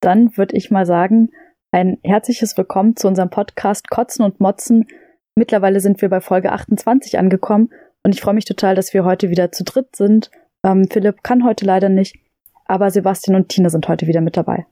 [0.00, 1.30] dann würde ich mal sagen,
[1.72, 4.88] ein herzliches Willkommen zu unserem Podcast Kotzen und Motzen.
[5.36, 7.70] Mittlerweile sind wir bei Folge 28 angekommen
[8.02, 10.30] und ich freue mich total, dass wir heute wieder zu dritt sind.
[10.64, 12.16] Ähm, Philipp kann heute leider nicht,
[12.64, 14.66] aber Sebastian und Tina sind heute wieder mit dabei.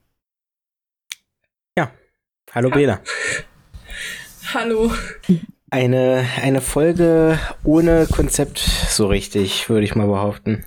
[1.77, 1.93] Ja,
[2.53, 3.01] hallo Bela.
[4.55, 4.91] Hallo.
[5.71, 10.65] Eine, eine Folge ohne Konzept so richtig, würde ich mal behaupten.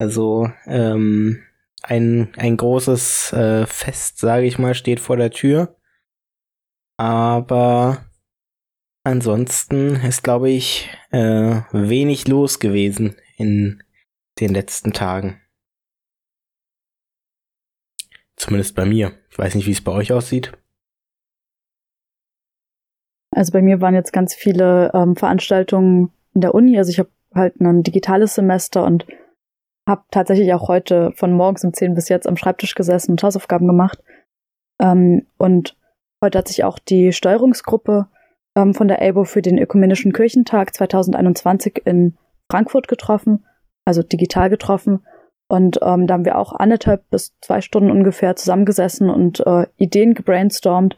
[0.00, 1.40] Also, ähm,
[1.84, 5.76] ein, ein großes äh, Fest, sage ich mal, steht vor der Tür.
[6.96, 8.04] Aber
[9.04, 13.82] ansonsten ist, glaube ich, äh, wenig los gewesen in
[14.40, 15.40] den letzten Tagen.
[18.36, 19.12] Zumindest bei mir.
[19.30, 20.52] Ich weiß nicht, wie es bei euch aussieht.
[23.30, 26.78] Also bei mir waren jetzt ganz viele ähm, Veranstaltungen in der Uni.
[26.78, 29.06] Also ich habe halt ein digitales Semester und
[29.86, 33.66] habe tatsächlich auch heute von morgens um 10 bis jetzt am Schreibtisch gesessen und Hausaufgaben
[33.66, 33.98] gemacht.
[34.80, 35.76] Ähm, und
[36.22, 38.08] heute hat sich auch die Steuerungsgruppe
[38.56, 42.16] ähm, von der ELBO für den Ökumenischen Kirchentag 2021 in
[42.50, 43.44] Frankfurt getroffen,
[43.84, 45.04] also digital getroffen.
[45.48, 50.14] Und ähm, da haben wir auch anderthalb bis zwei Stunden ungefähr zusammengesessen und äh, Ideen
[50.14, 50.96] gebrainstormt.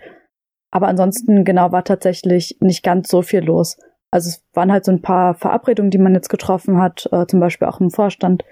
[0.70, 3.78] Aber ansonsten genau war tatsächlich nicht ganz so viel los.
[4.12, 7.40] Also es waren halt so ein paar Verabredungen, die man jetzt getroffen hat, äh, zum
[7.40, 8.44] Beispiel auch im Vorstand,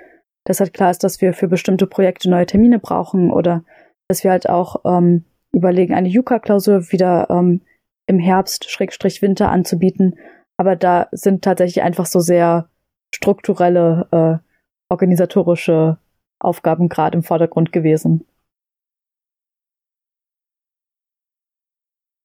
[0.45, 3.64] dass halt klar ist, dass wir für bestimmte Projekte neue Termine brauchen oder
[4.09, 7.62] dass wir halt auch ähm, überlegen, eine Yuka-Klausur wieder ähm,
[8.06, 10.19] im Herbst, Schrägstrich Winter anzubieten.
[10.56, 12.69] Aber da sind tatsächlich einfach so sehr
[13.15, 15.98] strukturelle, äh, organisatorische
[16.39, 18.27] Aufgaben gerade im Vordergrund gewesen.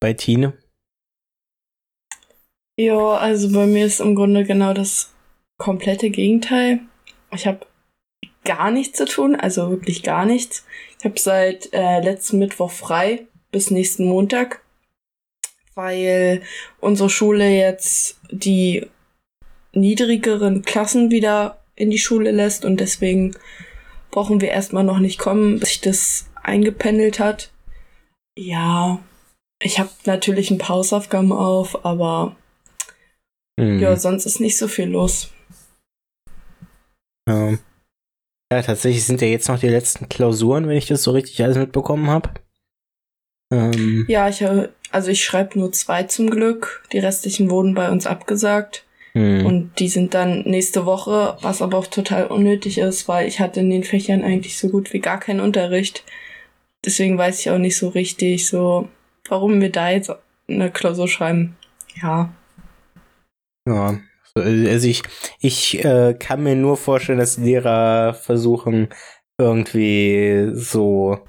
[0.02, 0.54] Bei Tine?
[2.78, 5.14] Ja, also bei mir ist im Grunde genau das
[5.58, 6.80] komplette Gegenteil.
[7.32, 7.66] Ich habe
[8.50, 10.66] gar nichts zu tun, also wirklich gar nichts.
[10.98, 14.64] Ich habe seit äh, letzten Mittwoch frei bis nächsten Montag,
[15.76, 16.42] weil
[16.80, 18.88] unsere Schule jetzt die
[19.72, 23.36] niedrigeren Klassen wieder in die Schule lässt und deswegen
[24.10, 27.52] brauchen wir erstmal noch nicht kommen, bis sich das eingependelt hat.
[28.36, 29.00] Ja,
[29.62, 32.36] ich habe natürlich ein paar Hausaufgaben auf, aber
[33.58, 33.78] mhm.
[33.78, 35.30] ja, sonst ist nicht so viel los.
[37.28, 37.60] Ja.
[38.52, 41.58] Ja, tatsächlich sind ja jetzt noch die letzten Klausuren, wenn ich das so richtig alles
[41.58, 42.32] mitbekommen habe.
[43.52, 44.06] Ähm.
[44.08, 46.84] Ja, ich habe, also ich schreibe nur zwei zum Glück.
[46.92, 48.86] Die restlichen wurden bei uns abgesagt.
[49.14, 49.46] Hm.
[49.46, 53.60] Und die sind dann nächste Woche, was aber auch total unnötig ist, weil ich hatte
[53.60, 56.04] in den Fächern eigentlich so gut wie gar keinen Unterricht.
[56.86, 58.88] Deswegen weiß ich auch nicht so richtig, so,
[59.28, 60.12] warum wir da jetzt
[60.48, 61.56] eine Klausur schreiben.
[62.02, 62.34] Ja.
[63.68, 64.00] Ja,
[64.42, 65.04] also ich,
[65.40, 68.90] ich äh, kann mir nur vorstellen, dass Lehrer versuchen,
[69.38, 71.20] irgendwie so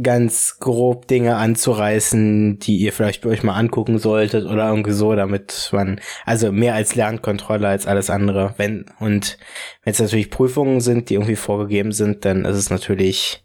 [0.00, 5.14] ganz grob Dinge anzureißen, die ihr vielleicht bei euch mal angucken solltet oder irgendwie so,
[5.14, 8.54] damit man, also mehr als Lernkontrolle als alles andere.
[8.56, 9.38] Wenn, und
[9.82, 13.44] wenn es natürlich Prüfungen sind, die irgendwie vorgegeben sind, dann ist es natürlich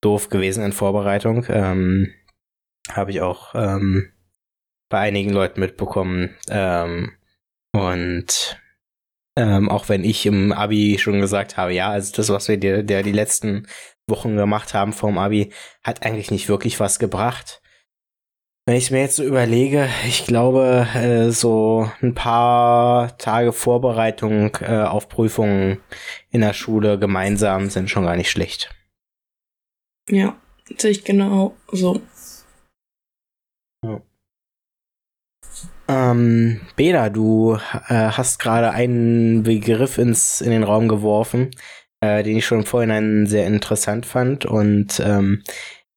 [0.00, 1.44] doof gewesen in Vorbereitung.
[1.48, 2.12] Ähm,
[2.90, 4.10] Habe ich auch ähm,
[4.88, 6.34] bei einigen Leuten mitbekommen.
[6.48, 7.12] Ähm,
[7.74, 8.56] und
[9.36, 12.84] ähm, auch wenn ich im Abi schon gesagt habe, ja, also das, was wir dir,
[12.84, 13.66] der die letzten
[14.06, 15.52] Wochen gemacht haben vom Abi,
[15.82, 17.60] hat eigentlich nicht wirklich was gebracht.
[18.64, 24.84] Wenn ich mir jetzt so überlege, ich glaube, äh, so ein paar Tage Vorbereitung äh,
[24.84, 25.80] auf Prüfungen
[26.30, 28.70] in der Schule gemeinsam sind schon gar nicht schlecht.
[30.08, 30.36] Ja,
[30.78, 32.00] sehe ich genau so.
[35.88, 37.58] Ähm, Beda, du
[37.88, 41.50] äh, hast gerade einen Begriff ins, in den Raum geworfen,
[42.00, 45.42] äh, den ich schon vorhin sehr interessant fand und ähm,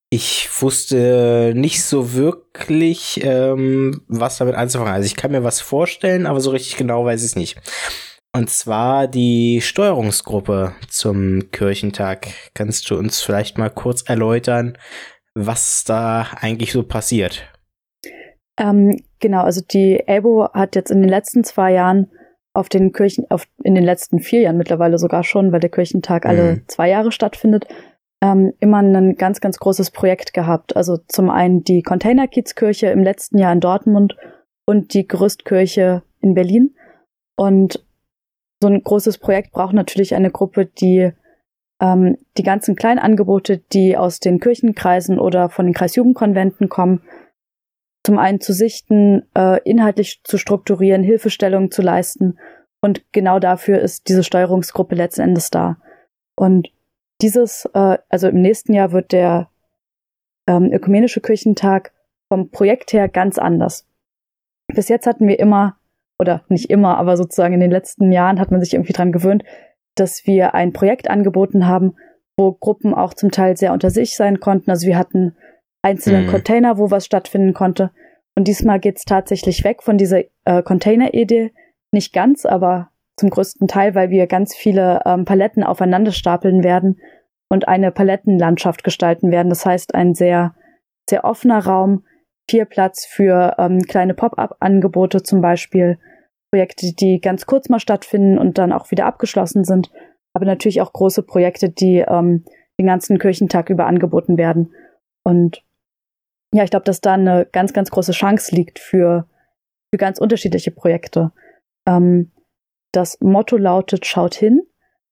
[0.10, 4.94] ich wusste nicht so wirklich, ähm, was damit anzufangen.
[4.94, 7.58] Also ich kann mir was vorstellen, aber so richtig genau weiß ich es nicht.
[8.34, 12.28] Und zwar die Steuerungsgruppe zum Kirchentag.
[12.54, 14.78] Kannst du uns vielleicht mal kurz erläutern,
[15.34, 17.57] was da eigentlich so passiert?
[18.58, 22.10] Ähm, genau, also die ELBO hat jetzt in den letzten zwei Jahren
[22.54, 26.24] auf den Kirchen, auf, in den letzten vier Jahren mittlerweile sogar schon, weil der Kirchentag
[26.24, 26.30] mhm.
[26.30, 27.68] alle zwei Jahre stattfindet,
[28.22, 30.76] ähm, immer ein ganz, ganz großes Projekt gehabt.
[30.76, 34.18] Also zum einen die Containerkiezkirche im letzten Jahr in Dortmund
[34.66, 36.76] und die Gerüstkirche in Berlin.
[37.36, 37.86] Und
[38.62, 41.12] so ein großes Projekt braucht natürlich eine Gruppe, die
[41.80, 47.04] ähm, die ganzen kleinen Angebote, die aus den Kirchenkreisen oder von den Kreisjugendkonventen kommen,
[48.08, 52.40] zum einen zu sichten, äh, inhaltlich zu strukturieren, Hilfestellungen zu leisten.
[52.80, 55.76] Und genau dafür ist diese Steuerungsgruppe letzten Endes da.
[56.38, 56.70] Und
[57.20, 59.50] dieses, äh, also im nächsten Jahr wird der
[60.48, 61.92] ähm, ökumenische Kirchentag
[62.30, 63.86] vom Projekt her ganz anders.
[64.74, 65.76] Bis jetzt hatten wir immer,
[66.18, 69.44] oder nicht immer, aber sozusagen in den letzten Jahren hat man sich irgendwie dran gewöhnt,
[69.96, 71.98] dass wir ein Projekt angeboten haben,
[72.38, 74.72] wo Gruppen auch zum Teil sehr unter sich sein konnten.
[74.72, 75.36] Also wir hatten
[75.88, 76.28] einzelne mhm.
[76.28, 77.92] Container, wo was stattfinden konnte.
[78.36, 81.54] Und diesmal geht es tatsächlich weg von dieser äh, Container-Idee.
[81.92, 87.00] Nicht ganz, aber zum größten Teil, weil wir ganz viele ähm, Paletten aufeinander stapeln werden
[87.50, 89.50] und eine Palettenlandschaft gestalten werden.
[89.50, 90.54] Das heißt, ein sehr,
[91.10, 92.04] sehr offener Raum,
[92.50, 95.98] viel Platz für ähm, kleine Pop-up-Angebote zum Beispiel,
[96.52, 99.90] Projekte, die ganz kurz mal stattfinden und dann auch wieder abgeschlossen sind,
[100.34, 102.46] aber natürlich auch große Projekte, die ähm,
[102.80, 104.74] den ganzen Kirchentag über angeboten werden.
[105.24, 105.64] Und
[106.54, 109.28] ja, ich glaube, dass da eine ganz, ganz große Chance liegt für,
[109.94, 111.32] für ganz unterschiedliche Projekte.
[111.88, 112.32] Ähm,
[112.94, 114.62] das Motto lautet, schaut hin.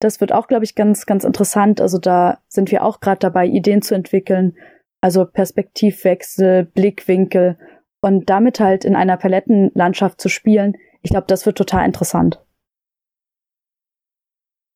[0.00, 1.80] Das wird auch, glaube ich, ganz, ganz interessant.
[1.80, 4.56] Also da sind wir auch gerade dabei, Ideen zu entwickeln.
[5.00, 7.58] Also Perspektivwechsel, Blickwinkel
[8.00, 10.76] und damit halt in einer Palettenlandschaft zu spielen.
[11.02, 12.42] Ich glaube, das wird total interessant.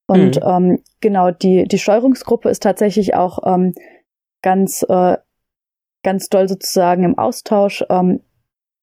[0.07, 0.43] Und mhm.
[0.45, 3.75] ähm, genau, die, die Steuerungsgruppe ist tatsächlich auch ähm,
[4.43, 5.17] ganz, äh,
[6.03, 8.21] ganz doll sozusagen im Austausch ähm,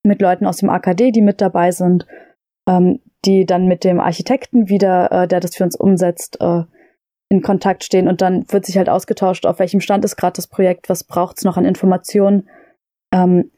[0.03, 2.05] mit Leuten aus dem AKD, die mit dabei sind.
[2.67, 6.63] Ähm, die dann mit dem Architekten wieder, äh, der das für uns umsetzt, äh,
[7.29, 10.47] in Kontakt stehen und dann wird sich halt ausgetauscht, auf welchem Stand ist gerade das
[10.47, 12.47] Projekt, was braucht es noch an Informationen
[13.13, 13.51] ähm,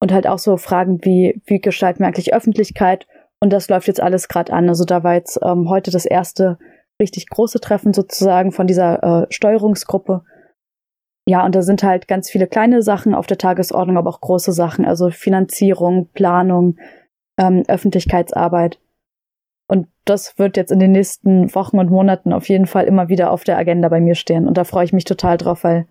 [0.00, 3.06] und halt auch so Fragen wie, wie gestalten wir eigentlich Öffentlichkeit
[3.40, 4.68] und das läuft jetzt alles gerade an.
[4.68, 6.58] Also da war jetzt ähm, heute das erste
[6.98, 10.22] richtig große Treffen sozusagen von dieser äh, Steuerungsgruppe.
[11.26, 14.52] Ja, und da sind halt ganz viele kleine Sachen auf der Tagesordnung, aber auch große
[14.52, 16.78] Sachen, also Finanzierung, Planung,
[17.38, 18.80] ähm, Öffentlichkeitsarbeit.
[19.68, 23.30] Und das wird jetzt in den nächsten Wochen und Monaten auf jeden Fall immer wieder
[23.30, 24.48] auf der Agenda bei mir stehen.
[24.48, 25.86] Und da freue ich mich total drauf, weil,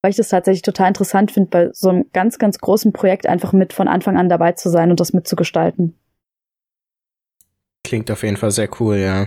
[0.00, 3.52] weil ich das tatsächlich total interessant finde, bei so einem ganz, ganz großen Projekt einfach
[3.52, 5.96] mit von Anfang an dabei zu sein und das mitzugestalten.
[7.84, 9.26] Klingt auf jeden Fall sehr cool, ja.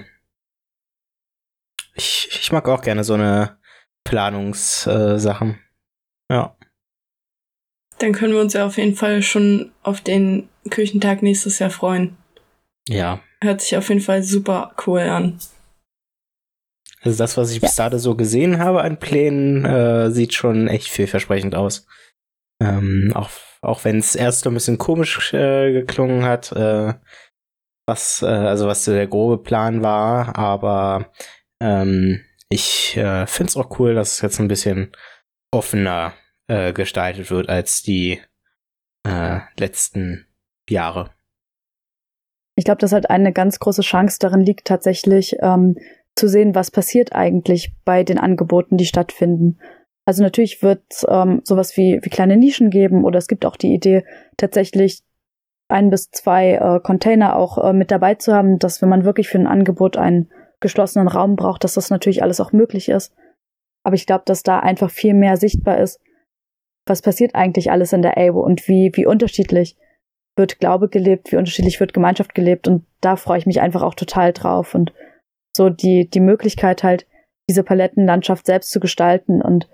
[1.93, 3.57] Ich, ich mag auch gerne so eine
[4.05, 5.59] Planungssachen.
[6.29, 6.55] Äh, ja.
[7.99, 12.17] Dann können wir uns ja auf jeden Fall schon auf den Küchentag nächstes Jahr freuen.
[12.87, 15.39] Ja, Hört sich auf jeden Fall super cool an.
[17.01, 17.67] Also das, was ich ja.
[17.67, 21.85] bis dato so gesehen habe an Plänen, äh, sieht schon echt vielversprechend aus.
[22.59, 23.29] Ähm, auch
[23.61, 26.93] auch wenn es erst ein bisschen komisch äh, geklungen hat, äh,
[27.87, 31.11] was äh, also was der grobe Plan war, aber
[31.61, 34.91] ähm, ich äh, finde es auch cool, dass es jetzt ein bisschen
[35.51, 36.13] offener
[36.47, 38.21] äh, gestaltet wird als die
[39.03, 40.27] äh, letzten
[40.69, 41.15] Jahre
[42.55, 45.77] ich glaube, dass halt eine ganz große Chance darin liegt, tatsächlich ähm,
[46.15, 49.59] zu sehen, was passiert eigentlich bei den Angeboten, die stattfinden.
[50.05, 53.57] Also natürlich wird es ähm, sowas wie, wie kleine Nischen geben oder es gibt auch
[53.57, 54.05] die Idee,
[54.37, 55.01] tatsächlich
[55.67, 59.27] ein bis zwei äh, Container auch äh, mit dabei zu haben, dass wenn man wirklich
[59.27, 60.29] für ein Angebot einen
[60.65, 63.13] geschlossenen Raum braucht, dass das natürlich alles auch möglich ist.
[63.83, 66.01] Aber ich glaube, dass da einfach viel mehr sichtbar ist,
[66.87, 69.77] was passiert eigentlich alles in der AWO und wie, wie unterschiedlich
[70.35, 73.93] wird Glaube gelebt, wie unterschiedlich wird Gemeinschaft gelebt und da freue ich mich einfach auch
[73.93, 74.91] total drauf und
[75.55, 77.05] so die, die Möglichkeit halt,
[77.47, 79.69] diese Palettenlandschaft selbst zu gestalten und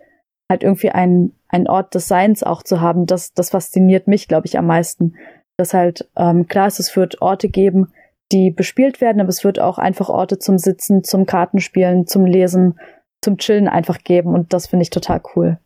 [0.50, 4.46] halt irgendwie einen, einen Ort des Seins auch zu haben, das, das fasziniert mich, glaube
[4.46, 5.16] ich, am meisten.
[5.58, 7.94] Dass halt, ähm, klar ist, es wird Orte geben,
[8.32, 12.80] die bespielt werden, aber es wird auch einfach Orte zum Sitzen, zum Kartenspielen, zum Lesen,
[13.22, 15.60] zum Chillen einfach geben und das finde ich total cool.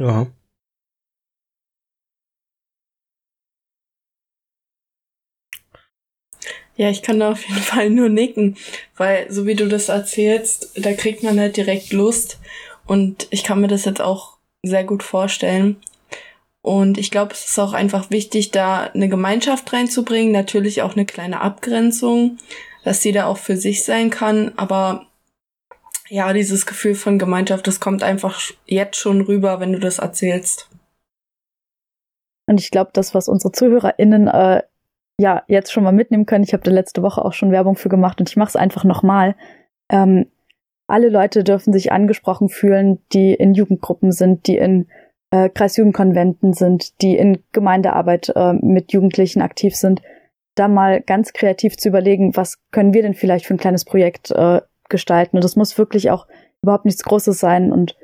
[0.00, 0.26] Ja,
[6.78, 8.56] Ja, ich kann da auf jeden Fall nur nicken,
[8.96, 12.38] weil so wie du das erzählst, da kriegt man halt direkt Lust
[12.86, 15.76] und ich kann mir das jetzt auch sehr gut vorstellen.
[16.68, 21.06] Und ich glaube, es ist auch einfach wichtig, da eine Gemeinschaft reinzubringen, natürlich auch eine
[21.06, 22.36] kleine Abgrenzung,
[22.84, 25.06] dass sie da auch für sich sein kann, aber
[26.10, 30.68] ja, dieses Gefühl von Gemeinschaft, das kommt einfach jetzt schon rüber, wenn du das erzählst.
[32.44, 34.62] Und ich glaube, das, was unsere ZuhörerInnen äh,
[35.18, 36.44] ja jetzt schon mal mitnehmen können.
[36.44, 38.84] Ich habe da letzte Woche auch schon Werbung für gemacht und ich mache es einfach
[38.84, 39.36] nochmal.
[39.88, 40.26] Ähm,
[40.86, 44.86] alle Leute dürfen sich angesprochen fühlen, die in Jugendgruppen sind, die in
[45.30, 50.02] äh, Kreisjugendkonventen sind, die in Gemeindearbeit äh, mit Jugendlichen aktiv sind,
[50.54, 54.30] da mal ganz kreativ zu überlegen, was können wir denn vielleicht für ein kleines Projekt
[54.30, 55.36] äh, gestalten.
[55.36, 56.26] Und das muss wirklich auch
[56.62, 57.72] überhaupt nichts Großes sein.
[57.72, 57.96] Und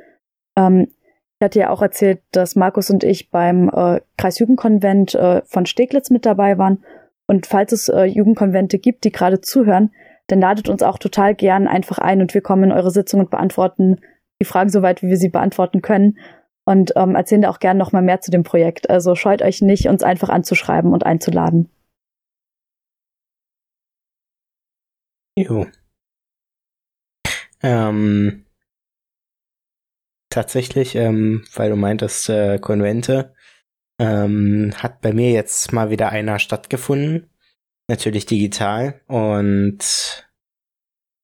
[0.56, 0.88] ähm,
[1.38, 6.10] ich hatte ja auch erzählt, dass Markus und ich beim äh, Kreisjugendkonvent äh, von Steglitz
[6.10, 6.84] mit dabei waren
[7.26, 9.90] und falls es äh, Jugendkonvente gibt, die gerade zuhören,
[10.26, 13.30] dann ladet uns auch total gern einfach ein und wir kommen in eure Sitzung und
[13.30, 14.00] beantworten
[14.40, 16.18] die Fragen so weit, wie wir sie beantworten können
[16.64, 18.90] und ähm, erzählen da auch gern noch mal mehr zu dem Projekt.
[18.90, 21.70] Also scheut euch nicht, uns einfach anzuschreiben und einzuladen.
[25.36, 25.66] Jo.
[27.62, 28.44] Ähm,
[30.30, 33.34] tatsächlich, ähm, weil du meintest, äh, Konvente,
[33.98, 37.30] ähm, hat bei mir jetzt mal wieder einer stattgefunden.
[37.88, 39.00] Natürlich digital.
[39.06, 40.28] Und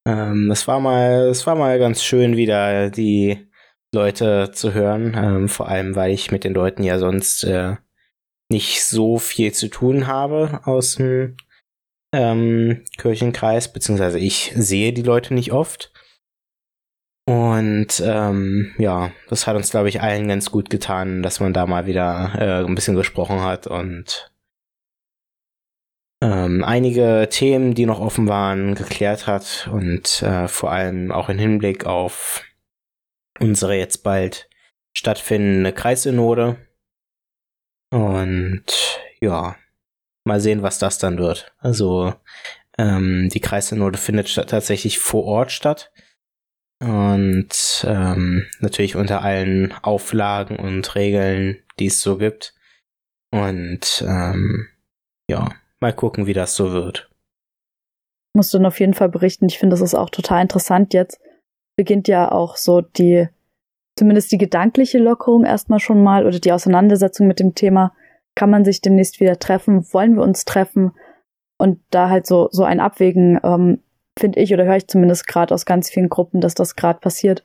[0.07, 3.50] ähm, es war mal, es war mal ganz schön, wieder die
[3.95, 5.15] Leute zu hören.
[5.17, 7.77] Ähm, vor allem, weil ich mit den Leuten ja sonst äh,
[8.51, 11.37] nicht so viel zu tun habe aus dem
[12.13, 15.93] ähm, Kirchenkreis, beziehungsweise ich sehe die Leute nicht oft.
[17.27, 21.67] Und ähm, ja, das hat uns, glaube ich, allen ganz gut getan, dass man da
[21.67, 24.33] mal wieder äh, ein bisschen gesprochen hat und
[26.23, 31.39] ähm, einige Themen, die noch offen waren, geklärt hat und äh, vor allem auch im
[31.39, 32.43] Hinblick auf
[33.41, 34.49] unsere jetzt bald
[34.97, 36.57] stattfindende Kreissynode.
[37.93, 38.65] Und
[39.21, 39.57] ja,
[40.25, 41.53] mal sehen, was das dann wird.
[41.59, 42.15] Also
[42.79, 45.93] ähm, die Kreissynode findet tatsächlich vor Ort statt.
[46.83, 52.55] Und ähm, natürlich unter allen Auflagen und Regeln, die es so gibt.
[53.33, 54.69] Und ähm,
[55.31, 57.11] ja, mal gucken, wie das so wird.
[58.35, 59.47] Musst du auf jeden Fall berichten.
[59.47, 61.21] Ich finde, das ist auch total interessant jetzt.
[61.77, 63.29] Beginnt ja auch so die,
[63.97, 67.93] zumindest die gedankliche Lockerung erstmal schon mal oder die Auseinandersetzung mit dem Thema.
[68.35, 69.87] Kann man sich demnächst wieder treffen?
[69.93, 70.93] Wollen wir uns treffen?
[71.59, 73.81] Und da halt so, so ein Abwägen, ähm,
[74.19, 77.43] finde ich oder höre ich zumindest gerade aus ganz vielen Gruppen, dass das gerade passiert.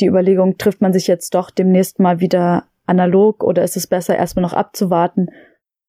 [0.00, 4.16] Die Überlegung, trifft man sich jetzt doch demnächst mal wieder analog oder ist es besser,
[4.16, 5.28] erstmal noch abzuwarten?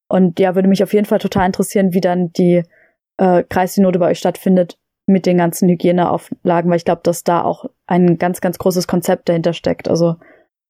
[0.08, 2.63] Und ja, würde mich auf jeden Fall total interessieren, wie dann die
[3.17, 4.77] äh, Kreissynode bei euch stattfindet
[5.12, 9.30] mit den ganzen Hygieneauflagen, weil ich glaube, dass da auch ein ganz, ganz großes Konzept
[9.30, 9.88] dahinter steckt.
[9.88, 10.15] Also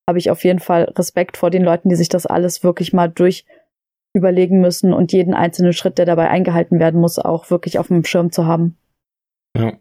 [0.08, 3.10] habe ich auf jeden Fall Respekt vor den Leuten, die sich das alles wirklich mal
[3.10, 3.46] durch
[4.14, 8.04] überlegen müssen und jeden einzelnen Schritt, der dabei eingehalten werden muss, auch wirklich auf dem
[8.04, 8.78] Schirm zu haben.
[9.58, 9.74] Ja.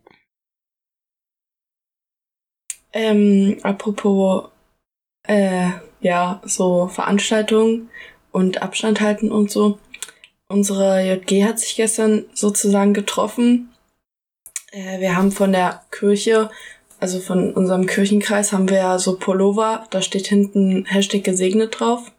[2.92, 4.50] Ähm, apropos,
[5.26, 7.88] äh, ja, so Veranstaltungen
[8.32, 9.78] und Abstand halten und so.
[10.48, 13.69] Unsere JG hat sich gestern sozusagen getroffen.
[14.70, 16.50] Äh, wir haben von der Kirche,
[16.98, 22.12] also von unserem Kirchenkreis, haben wir ja so Pullover, da steht hinten Hashtag gesegnet drauf.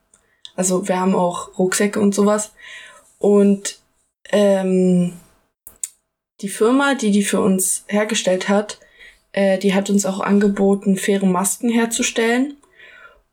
[0.55, 2.51] Also wir haben auch Rucksäcke und sowas.
[3.19, 3.79] Und
[4.31, 5.13] ähm,
[6.41, 8.79] die Firma, die die für uns hergestellt hat,
[9.31, 12.57] äh, die hat uns auch angeboten, faire Masken herzustellen.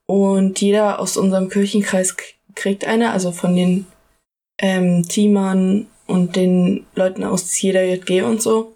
[0.06, 2.16] Und jeder aus unserem Kirchenkreis
[2.54, 3.86] kriegt eine, also von den
[4.58, 8.74] ähm, Teamern und den Leuten aus jeder JG und so.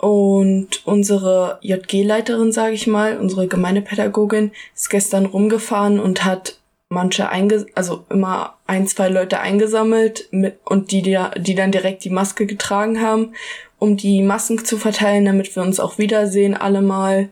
[0.00, 7.28] Und unsere JG-Leiterin, sage ich mal, unsere Gemeindepädagogin, ist gestern rumgefahren und hat manche
[7.74, 12.46] also immer ein, zwei Leute eingesammelt mit, und die, die, die dann direkt die Maske
[12.46, 13.34] getragen haben,
[13.78, 17.28] um die Masken zu verteilen, damit wir uns auch wiedersehen, alle mal.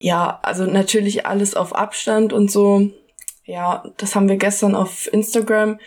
[0.00, 2.90] Ja, also natürlich alles auf Abstand und so.
[3.44, 5.78] Ja, das haben wir gestern auf Instagram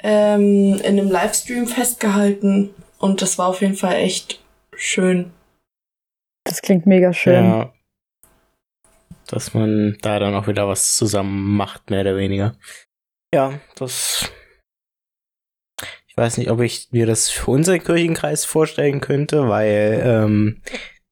[0.00, 4.41] ähm, in einem Livestream festgehalten und das war auf jeden Fall echt
[4.82, 5.32] schön.
[6.44, 7.44] Das klingt mega schön.
[7.44, 7.72] Ja,
[9.32, 12.54] dass man da dann auch wieder was zusammen macht, mehr oder weniger.
[13.34, 14.30] Ja, das.
[16.06, 20.62] Ich weiß nicht, ob ich mir das für unseren Kirchenkreis vorstellen könnte, weil ähm,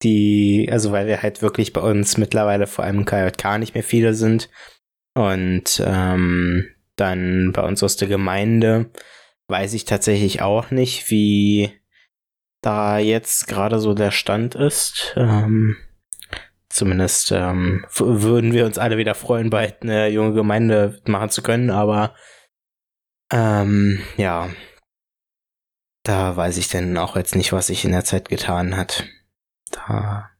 [0.03, 4.13] die, also weil wir halt wirklich bei uns mittlerweile vor allem KJK nicht mehr viele
[4.13, 4.51] sind.
[5.15, 8.91] Und ähm, dann bei uns aus der Gemeinde
[9.49, 11.80] weiß ich tatsächlich auch nicht, wie
[12.61, 15.15] da jetzt gerade so der Stand ist.
[15.17, 15.77] Ähm,
[16.71, 21.69] Zumindest ähm, würden wir uns alle wieder freuen, bald eine junge Gemeinde machen zu können,
[21.69, 22.15] aber
[23.33, 24.51] ähm, ja,
[26.05, 29.05] da weiß ich denn auch jetzt nicht, was sich in der Zeit getan hat.
[29.73, 30.31] Da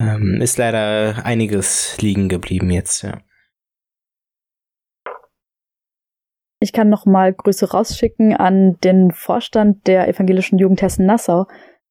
[0.00, 3.22] ähm, ist leider einiges liegen geblieben jetzt, ja.
[6.60, 11.46] Ich kann noch mal Grüße rausschicken an den Vorstand der evangelischen Jugend Hessen Nassau.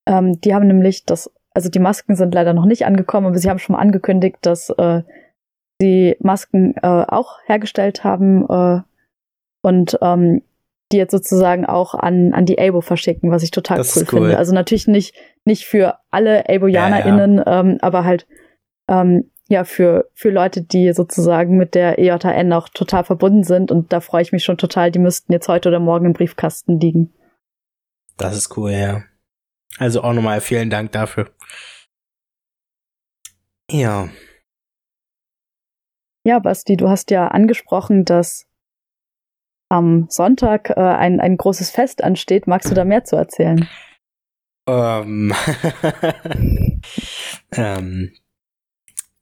[0.06, 3.50] Ähm, die haben nämlich das also die Masken sind leider noch nicht angekommen, aber sie
[3.50, 5.02] haben schon mal angekündigt, dass äh,
[5.80, 8.80] sie Masken äh, auch hergestellt haben äh,
[9.62, 10.42] und ähm,
[10.92, 14.38] die jetzt sozusagen auch an, an die Abo verschicken, was ich total cool, cool, finde.
[14.38, 17.60] Also natürlich nicht, nicht für alle AboianerInnen, ja, ja.
[17.60, 18.28] ähm, aber halt
[18.88, 23.70] ähm, ja für, für Leute, die sozusagen mit der EJN auch total verbunden sind.
[23.70, 24.90] Und da freue ich mich schon total.
[24.92, 27.12] Die müssten jetzt heute oder morgen im Briefkasten liegen.
[28.16, 29.04] Das ist cool, ja.
[29.78, 31.30] Also auch nochmal vielen Dank dafür.
[33.70, 34.08] Ja.
[36.24, 38.46] Ja, Basti, du hast ja angesprochen, dass
[39.70, 42.46] am Sonntag äh, ein, ein großes Fest ansteht.
[42.46, 43.68] Magst du da mehr zu erzählen?
[44.66, 45.34] Ähm,
[47.52, 48.12] ähm,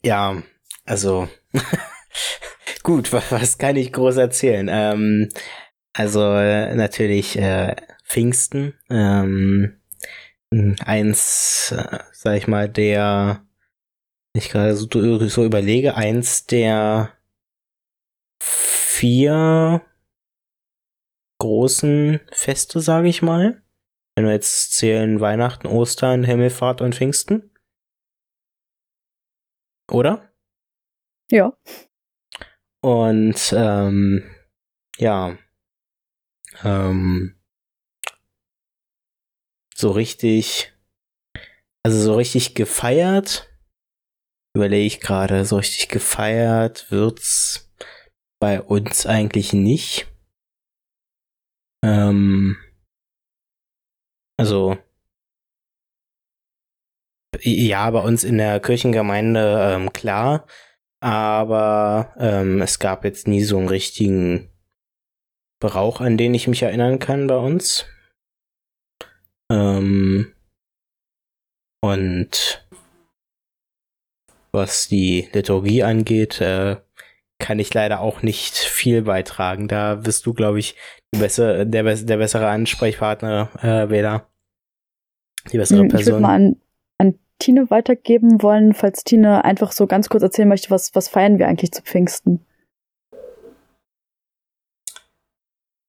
[0.07, 0.41] ja,
[0.85, 1.29] also
[2.85, 4.69] gut, was, kann ich groß erzählen?
[4.71, 5.29] Ähm,
[5.93, 9.81] also natürlich äh, Pfingsten, ähm,
[10.85, 13.45] eins, äh, sag ich mal, der
[14.33, 14.87] ich gerade so,
[15.29, 17.13] so überlege, eins der
[18.39, 19.83] vier
[21.39, 23.61] großen Feste, sage ich mal.
[24.15, 27.51] Wenn wir jetzt zählen Weihnachten, Ostern, Himmelfahrt und Pfingsten.
[29.91, 30.33] Oder?
[31.31, 31.57] Ja.
[32.83, 34.31] Und ähm,
[34.99, 35.37] ja,
[36.63, 37.37] ähm,
[39.75, 40.73] so richtig,
[41.85, 43.49] also so richtig gefeiert,
[44.55, 47.73] überlege ich gerade, so richtig gefeiert wird's
[48.41, 50.07] bei uns eigentlich nicht.
[51.85, 52.57] Ähm,
[54.39, 54.77] also
[57.43, 60.47] ja, bei uns in der Kirchengemeinde ähm, klar,
[61.01, 64.51] aber ähm, es gab jetzt nie so einen richtigen
[65.61, 67.87] Brauch, an den ich mich erinnern kann bei uns.
[69.51, 70.33] Ähm,
[71.83, 72.67] und
[74.53, 76.77] was die Liturgie angeht, äh,
[77.39, 79.69] kann ich leider auch nicht viel beitragen.
[79.69, 80.75] Da bist du, glaube ich,
[81.11, 84.29] bessere, der, der bessere Ansprechpartner, äh, Wähler.
[85.53, 86.01] Die bessere hm, Person.
[86.01, 86.57] Ich würde mal an
[87.39, 91.49] Tine weitergeben wollen, falls Tine einfach so ganz kurz erzählen möchte, was, was feiern wir
[91.49, 92.45] eigentlich zu Pfingsten?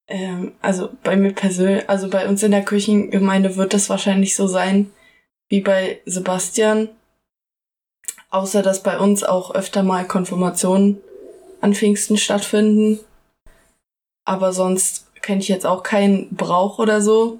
[0.08, 4.48] Ähm, also bei mir persönlich, also bei uns in der Kirchengemeinde wird das wahrscheinlich so
[4.48, 4.92] sein
[5.50, 6.90] wie bei Sebastian.
[8.30, 11.02] Außer dass bei uns auch öfter mal Konfirmationen
[11.62, 13.00] an Pfingsten stattfinden.
[14.26, 17.40] Aber sonst kenne ich jetzt auch keinen Brauch oder so,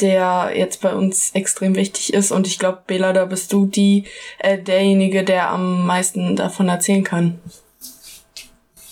[0.00, 2.32] der jetzt bei uns extrem wichtig ist.
[2.32, 4.04] Und ich glaube, Bela, da bist du die,
[4.38, 7.38] äh, derjenige, der am meisten davon erzählen kann.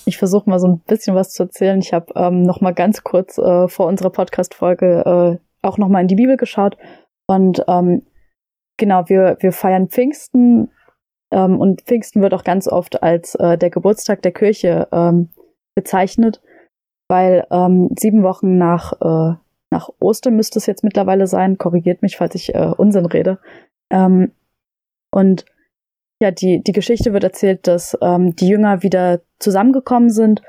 [0.05, 1.81] Ich versuche mal so ein bisschen was zu erzählen.
[1.81, 6.01] Ich habe ähm, noch mal ganz kurz äh, vor unserer Podcast-Folge äh, auch noch mal
[6.01, 6.77] in die Bibel geschaut
[7.27, 8.03] und ähm,
[8.77, 10.71] genau, wir, wir feiern Pfingsten
[11.31, 15.31] ähm, und Pfingsten wird auch ganz oft als äh, der Geburtstag der Kirche ähm,
[15.75, 16.41] bezeichnet,
[17.09, 19.37] weil ähm, sieben Wochen nach, äh,
[19.71, 23.39] nach Ostern müsste es jetzt mittlerweile sein, korrigiert mich, falls ich äh, Unsinn rede.
[23.91, 24.33] Ähm,
[25.11, 25.45] und
[26.21, 30.43] ja, die, die Geschichte wird erzählt, dass ähm, die Jünger wieder zusammengekommen sind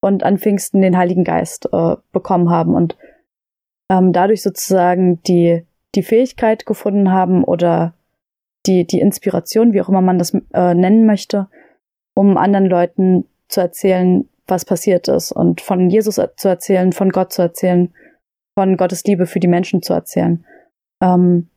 [0.00, 2.96] und an Pfingsten den Heiligen Geist äh, bekommen haben und
[3.90, 7.94] ähm, dadurch sozusagen die, die Fähigkeit gefunden haben oder
[8.66, 11.48] die, die Inspiration, wie auch immer man das äh, nennen möchte,
[12.14, 17.32] um anderen Leuten zu erzählen, was passiert ist und von Jesus zu erzählen, von Gott
[17.32, 17.92] zu erzählen,
[18.58, 20.44] von Gottes Liebe für die Menschen zu erzählen.
[21.00, 21.48] Ähm,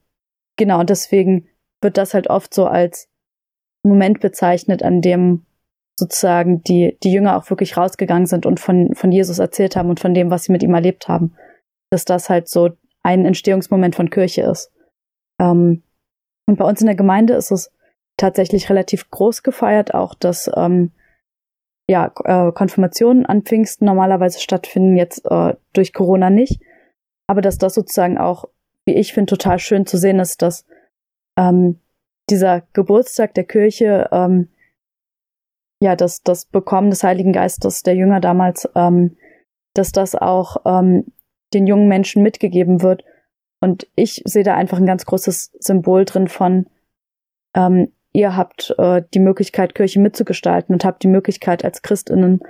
[0.56, 1.48] genau, und deswegen
[1.82, 3.10] wird das halt oft so als
[3.84, 5.44] Moment bezeichnet, an dem
[6.00, 10.00] sozusagen die, die Jünger auch wirklich rausgegangen sind und von, von Jesus erzählt haben und
[10.00, 11.36] von dem, was sie mit ihm erlebt haben.
[11.90, 12.70] Dass das halt so
[13.02, 14.72] ein Entstehungsmoment von Kirche ist.
[15.42, 15.82] Ähm,
[16.48, 17.74] und bei uns in der Gemeinde ist es
[18.16, 20.92] tatsächlich relativ groß gefeiert, auch dass ähm,
[21.90, 26.62] ja, äh, Konfirmationen an Pfingsten normalerweise stattfinden, jetzt äh, durch Corona nicht.
[27.32, 28.44] Aber dass das sozusagen auch,
[28.84, 30.66] wie ich finde, total schön zu sehen ist, dass
[31.38, 31.80] ähm,
[32.30, 34.50] dieser Geburtstag der Kirche, ähm,
[35.82, 39.16] ja, das, das Bekommen des Heiligen Geistes der Jünger damals, ähm,
[39.74, 41.06] dass das auch ähm,
[41.54, 43.06] den jungen Menschen mitgegeben wird.
[43.62, 46.66] Und ich sehe da einfach ein ganz großes Symbol drin von,
[47.56, 52.42] ähm, ihr habt äh, die Möglichkeit, Kirche mitzugestalten und habt die Möglichkeit, als Christinnen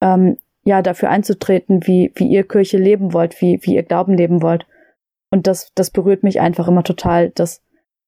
[0.00, 4.42] ähm, ja dafür einzutreten, wie, wie ihr Kirche leben wollt, wie, wie ihr Glauben leben
[4.42, 4.66] wollt.
[5.30, 7.62] Und das, das berührt mich einfach immer total, dass,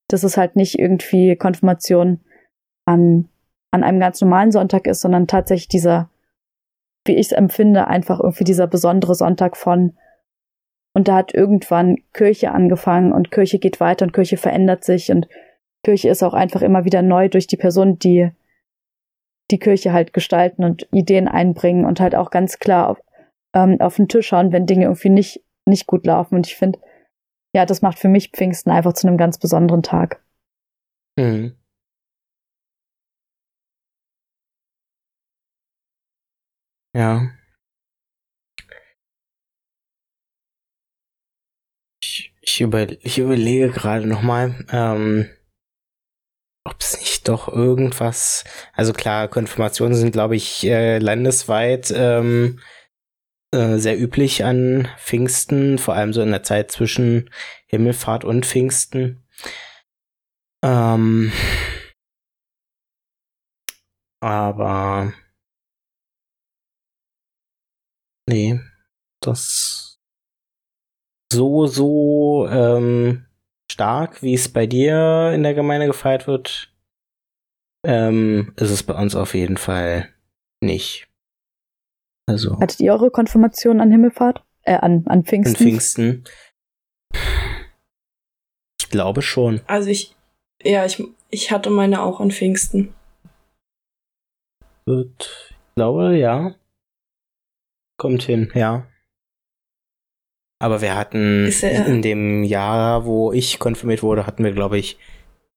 [0.09, 2.21] dass es halt nicht irgendwie Konfirmation
[2.87, 3.29] an,
[3.71, 6.11] an einem ganz normalen Sonntag ist, sondern tatsächlich dieser,
[7.07, 9.97] wie ich es empfinde, einfach irgendwie dieser besondere Sonntag von
[10.93, 15.29] und da hat irgendwann Kirche angefangen und Kirche geht weiter und Kirche verändert sich und
[15.85, 18.33] Kirche ist auch einfach immer wieder neu durch die Personen, die
[19.51, 22.99] die Kirche halt gestalten und Ideen einbringen und halt auch ganz klar auf,
[23.55, 26.37] ähm, auf den Tisch schauen, wenn Dinge irgendwie nicht, nicht gut laufen.
[26.37, 26.79] Und ich finde,
[27.55, 30.23] ja, das macht für mich Pfingsten einfach zu einem ganz besonderen Tag.
[31.19, 31.57] Mhm.
[36.95, 37.31] Ja.
[42.43, 45.29] Ich, über, ich überlege gerade nochmal, ähm,
[46.65, 52.61] ob es nicht doch irgendwas, also klar, Konfirmationen sind, glaube ich, äh, landesweit ähm,
[53.53, 57.31] äh, sehr üblich an Pfingsten, vor allem so in der Zeit zwischen
[57.67, 59.25] Himmelfahrt und Pfingsten.
[60.63, 61.33] Ähm,
[64.23, 65.13] aber
[68.29, 68.61] nee,
[69.21, 69.99] das
[71.33, 73.27] so, so ähm,
[73.71, 76.70] stark, wie es bei dir in der Gemeinde gefeiert wird,
[77.85, 80.09] ähm, ist es bei uns auf jeden Fall
[80.61, 81.09] nicht.
[82.27, 82.59] Also.
[82.61, 84.45] Hattet ihr eure Konfirmation an Himmelfahrt?
[84.63, 85.57] Äh, an, an Pfingsten?
[85.57, 86.25] An Pfingsten.
[88.81, 89.61] Ich glaube schon.
[89.67, 90.15] Also ich,
[90.63, 92.95] ja, ich, ich hatte meine auch an Pfingsten.
[94.85, 96.55] Wird, ich glaube, ja.
[97.97, 98.87] Kommt hin, ja.
[100.63, 104.99] Aber wir hatten in dem Jahr, wo ich konfirmiert wurde, hatten wir, glaube ich,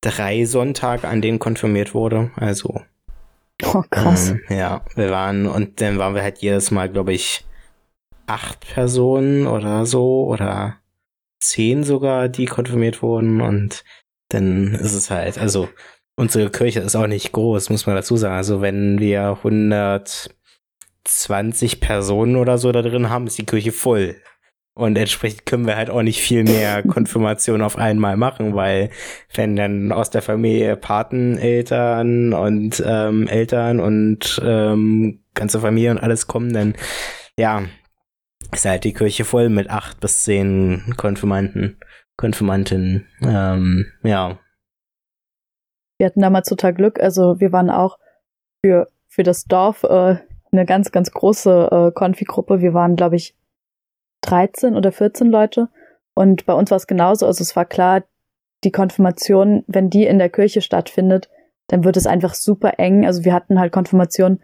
[0.04, 2.32] drei Sonntage, an denen konfirmiert wurde.
[2.36, 2.82] Also.
[3.64, 4.32] Oh, krass.
[4.32, 7.46] Ähm, ja, wir waren, und dann waren wir halt jedes Mal, glaube ich,
[8.28, 10.78] acht Personen oder so, oder
[11.40, 13.42] zehn sogar, die konfirmiert wurden.
[13.42, 13.84] Und
[14.30, 15.70] dann ist es halt, also,
[16.16, 18.36] unsere Kirche ist auch nicht groß, muss man dazu sagen.
[18.36, 24.18] Also, wenn wir 120 Personen oder so da drin haben, ist die Kirche voll.
[24.76, 28.90] Und entsprechend können wir halt auch nicht viel mehr Konfirmation auf einmal machen, weil
[29.36, 36.26] wenn dann aus der Familie Pateneltern und ähm, Eltern und ähm, ganze Familie und alles
[36.26, 36.74] kommen, dann
[37.38, 37.64] ja,
[38.52, 41.78] ist halt die Kirche voll mit acht bis zehn Konfirmanten,
[42.18, 43.08] Konfirmantinnen.
[43.22, 44.40] Ähm, ja.
[46.00, 47.00] Wir hatten damals total Glück.
[47.00, 48.00] Also wir waren auch
[48.64, 50.18] für, für das Dorf äh,
[50.52, 52.62] eine ganz, ganz große äh, Konfigruppe.
[52.62, 53.36] Wir waren, glaube ich,
[54.24, 55.70] 13 oder 14 Leute.
[56.16, 57.26] Und bei uns war es genauso.
[57.26, 58.04] Also es war klar,
[58.64, 61.30] die Konfirmation, wenn die in der Kirche stattfindet,
[61.68, 63.06] dann wird es einfach super eng.
[63.06, 64.40] Also wir hatten halt Konfirmation,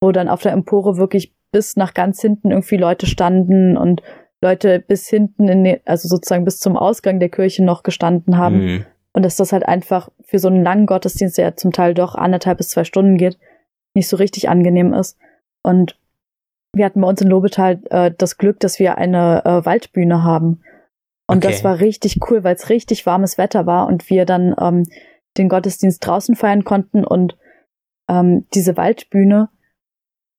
[0.00, 4.02] wo dann auf der Empore wirklich bis nach ganz hinten irgendwie Leute standen und
[4.42, 8.64] Leute bis hinten in den, also sozusagen bis zum Ausgang der Kirche noch gestanden haben.
[8.64, 8.86] Mhm.
[9.12, 12.14] Und dass das halt einfach für so einen langen Gottesdienst, der ja zum Teil doch
[12.16, 13.38] anderthalb bis zwei Stunden geht,
[13.94, 15.16] nicht so richtig angenehm ist.
[15.62, 15.96] Und
[16.74, 20.62] wir hatten bei uns in Lobetal äh, das Glück, dass wir eine äh, Waldbühne haben.
[21.26, 21.48] Und okay.
[21.48, 24.86] das war richtig cool, weil es richtig warmes Wetter war und wir dann ähm,
[25.38, 27.04] den Gottesdienst draußen feiern konnten.
[27.04, 27.36] Und
[28.10, 29.48] ähm, diese Waldbühne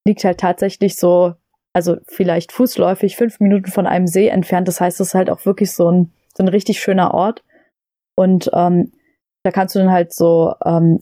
[0.07, 1.33] liegt halt tatsächlich so,
[1.73, 4.67] also vielleicht fußläufig fünf Minuten von einem See entfernt.
[4.67, 7.43] Das heißt, es ist halt auch wirklich so ein, so ein richtig schöner Ort.
[8.15, 8.91] Und ähm,
[9.43, 10.99] da kannst du dann halt so ähm,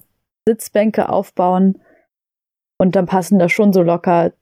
[0.47, 1.81] Sitzbänke aufbauen
[2.77, 4.33] und dann passen da schon so locker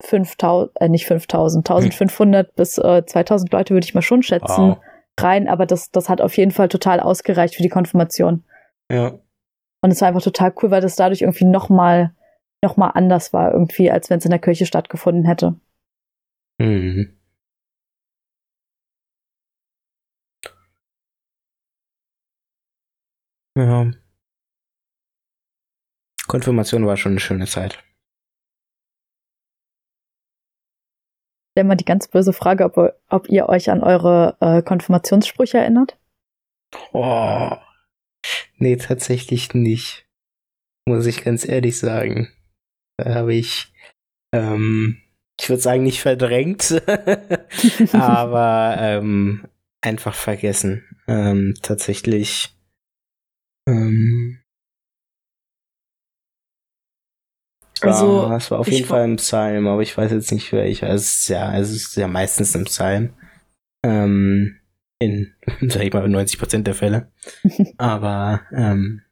[0.00, 2.52] 5000, äh, nicht 5000, 1500 hm.
[2.56, 4.78] bis äh, 2000 Leute würde ich mal schon schätzen, wow.
[5.18, 8.44] rein, aber das, das hat auf jeden Fall total ausgereicht für die Konfirmation.
[8.90, 9.18] Ja.
[9.82, 12.14] Und es war einfach total cool, weil das dadurch irgendwie nochmal
[12.62, 15.58] noch mal anders war, irgendwie, als wenn es in der Kirche stattgefunden hätte.
[16.58, 17.16] Mhm.
[23.56, 23.90] Ja.
[26.28, 27.82] Konfirmation war schon eine schöne Zeit.
[31.60, 35.98] Stelle mal die ganz böse Frage, ob, ob ihr euch an eure äh, Konfirmationssprüche erinnert.
[36.92, 37.50] Oh,
[38.56, 40.06] nee, tatsächlich nicht.
[40.86, 42.32] Muss ich ganz ehrlich sagen.
[42.96, 43.74] Da habe ich,
[44.32, 45.02] ähm,
[45.38, 46.82] ich würde sagen, nicht verdrängt,
[47.92, 49.46] aber ähm,
[49.82, 50.84] einfach vergessen.
[51.06, 52.56] Ähm, tatsächlich.
[53.68, 54.39] Ähm,
[57.82, 60.88] Also, ja, es war auf jeden Fall im Psalm, aber ich weiß jetzt nicht welcher.
[60.88, 63.14] Es ist ja, es ist ja meistens im Psalm.
[63.84, 64.60] Ähm,
[64.98, 65.34] in,
[65.68, 67.10] sag ich mal, 90 Prozent der Fälle.
[67.78, 69.02] aber, ähm,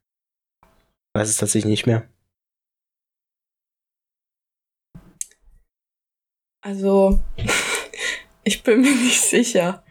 [1.14, 2.08] weiß es tatsächlich nicht mehr.
[6.60, 7.20] Also,
[8.44, 9.82] ich bin mir nicht sicher.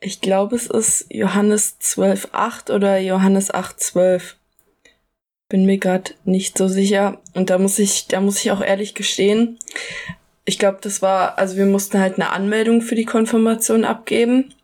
[0.00, 4.36] Ich glaube, es ist Johannes 12,8 oder Johannes 8,12
[5.48, 7.20] bin mir gerade nicht so sicher.
[7.34, 9.58] Und da muss ich, da muss ich auch ehrlich gestehen,
[10.48, 14.54] ich glaube, das war, also wir mussten halt eine Anmeldung für die Konfirmation abgeben.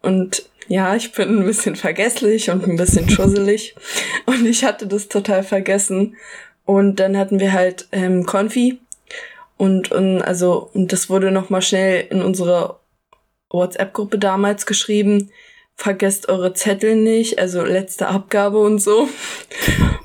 [0.00, 3.74] Und ja, ich bin ein bisschen vergesslich und ein bisschen schusselig.
[4.26, 6.16] Und ich hatte das total vergessen.
[6.64, 8.78] Und dann hatten wir halt ähm, Konfi.
[9.56, 12.78] Und, und also, und das wurde nochmal schnell in unsere
[13.50, 15.30] WhatsApp-Gruppe damals geschrieben
[15.76, 19.08] vergesst eure Zettel nicht, also letzte Abgabe und so.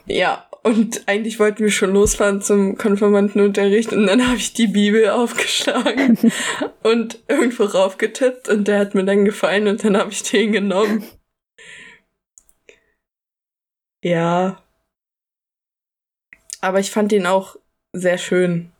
[0.07, 5.09] Ja, Und eigentlich wollten wir schon losfahren zum Konfirmandenunterricht und dann habe ich die Bibel
[5.11, 6.17] aufgeschlagen
[6.83, 11.05] und irgendwo raufgetippt und der hat mir dann gefallen und dann habe ich den genommen.
[14.03, 14.61] Ja.
[16.59, 17.55] Aber ich fand den auch
[17.93, 18.73] sehr schön,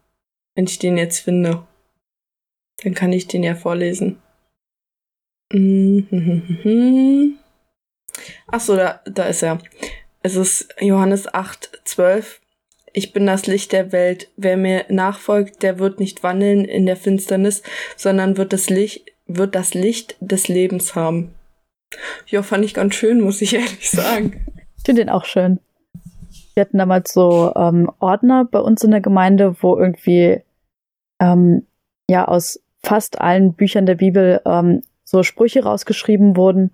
[0.56, 1.66] wenn ich den jetzt finde.
[2.84, 4.22] Dann kann ich den ja vorlesen.
[8.48, 9.62] Achso, da, da ist er.
[10.28, 12.42] Es ist Johannes 8, 12.
[12.92, 14.28] Ich bin das Licht der Welt.
[14.36, 17.64] Wer mir nachfolgt, der wird nicht wandeln in der Finsternis,
[17.96, 21.34] sondern wird das Licht, wird das Licht des Lebens haben.
[22.28, 24.46] Ja, fand ich ganz schön, muss ich ehrlich sagen.
[24.76, 25.62] ich finde den auch schön.
[26.56, 30.42] Wir hatten damals so ähm, Ordner bei uns in der Gemeinde, wo irgendwie
[31.22, 31.66] ähm,
[32.10, 36.74] ja aus fast allen Büchern der Bibel ähm, so Sprüche rausgeschrieben wurden,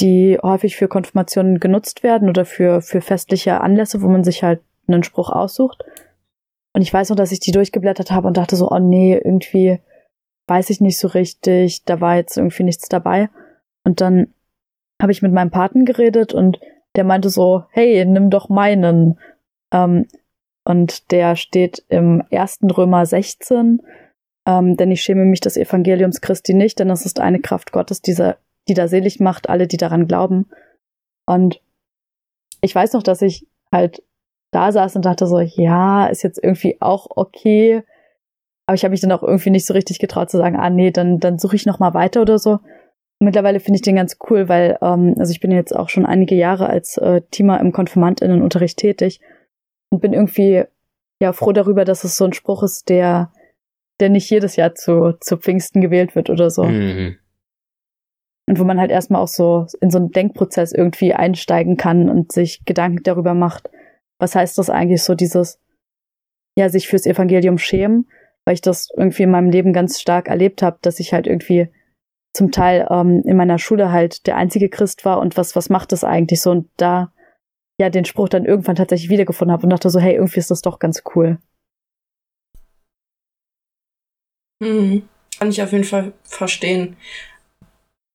[0.00, 4.60] die häufig für Konfirmationen genutzt werden oder für, für festliche Anlässe, wo man sich halt
[4.86, 5.84] einen Spruch aussucht.
[6.74, 9.80] Und ich weiß noch, dass ich die durchgeblättert habe und dachte so, oh nee, irgendwie
[10.46, 13.28] weiß ich nicht so richtig, da war jetzt irgendwie nichts dabei.
[13.84, 14.32] Und dann
[15.00, 16.60] habe ich mit meinem Paten geredet und
[16.96, 19.18] der meinte so, hey, nimm doch meinen.
[19.72, 20.06] Ähm,
[20.64, 23.82] und der steht im ersten Römer 16,
[24.46, 28.02] ähm, denn ich schäme mich des Evangeliums Christi nicht, denn es ist eine Kraft Gottes,
[28.02, 28.36] dieser
[28.68, 30.46] die da selig macht, alle, die daran glauben.
[31.26, 31.60] Und
[32.60, 34.02] ich weiß noch, dass ich halt
[34.50, 37.82] da saß und dachte so, ja, ist jetzt irgendwie auch okay.
[38.66, 40.90] Aber ich habe mich dann auch irgendwie nicht so richtig getraut zu sagen, ah nee,
[40.90, 42.60] dann, dann suche ich noch mal weiter oder so.
[43.20, 46.34] mittlerweile finde ich den ganz cool, weil, ähm, also ich bin jetzt auch schon einige
[46.34, 49.20] Jahre als äh, Teamer im Konfirmandinnenunterricht tätig
[49.90, 50.64] und bin irgendwie
[51.20, 53.32] ja froh darüber, dass es so ein Spruch ist, der,
[54.00, 56.64] der nicht jedes Jahr zu, zu Pfingsten gewählt wird oder so.
[56.64, 57.18] Mhm.
[58.48, 62.32] Und wo man halt erstmal auch so in so einen Denkprozess irgendwie einsteigen kann und
[62.32, 63.70] sich Gedanken darüber macht,
[64.18, 65.60] was heißt das eigentlich so, dieses,
[66.56, 68.08] ja, sich fürs Evangelium schämen,
[68.46, 71.68] weil ich das irgendwie in meinem Leben ganz stark erlebt habe, dass ich halt irgendwie
[72.34, 75.92] zum Teil ähm, in meiner Schule halt der einzige Christ war und was, was macht
[75.92, 76.50] das eigentlich so?
[76.50, 77.12] Und da
[77.80, 80.62] ja den Spruch dann irgendwann tatsächlich wiedergefunden habe und dachte so, hey, irgendwie ist das
[80.62, 81.38] doch ganz cool.
[84.62, 85.08] Hm,
[85.38, 86.96] kann ich auf jeden Fall verstehen.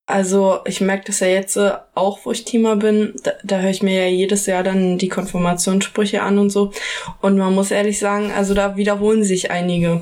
[0.06, 3.14] Also ich merke das ja jetzt äh, auch, wo ich Teamer bin.
[3.24, 6.74] Da, da höre ich mir ja jedes Jahr dann die Konfirmationssprüche an und so.
[7.22, 10.02] Und man muss ehrlich sagen, also da wiederholen sich einige.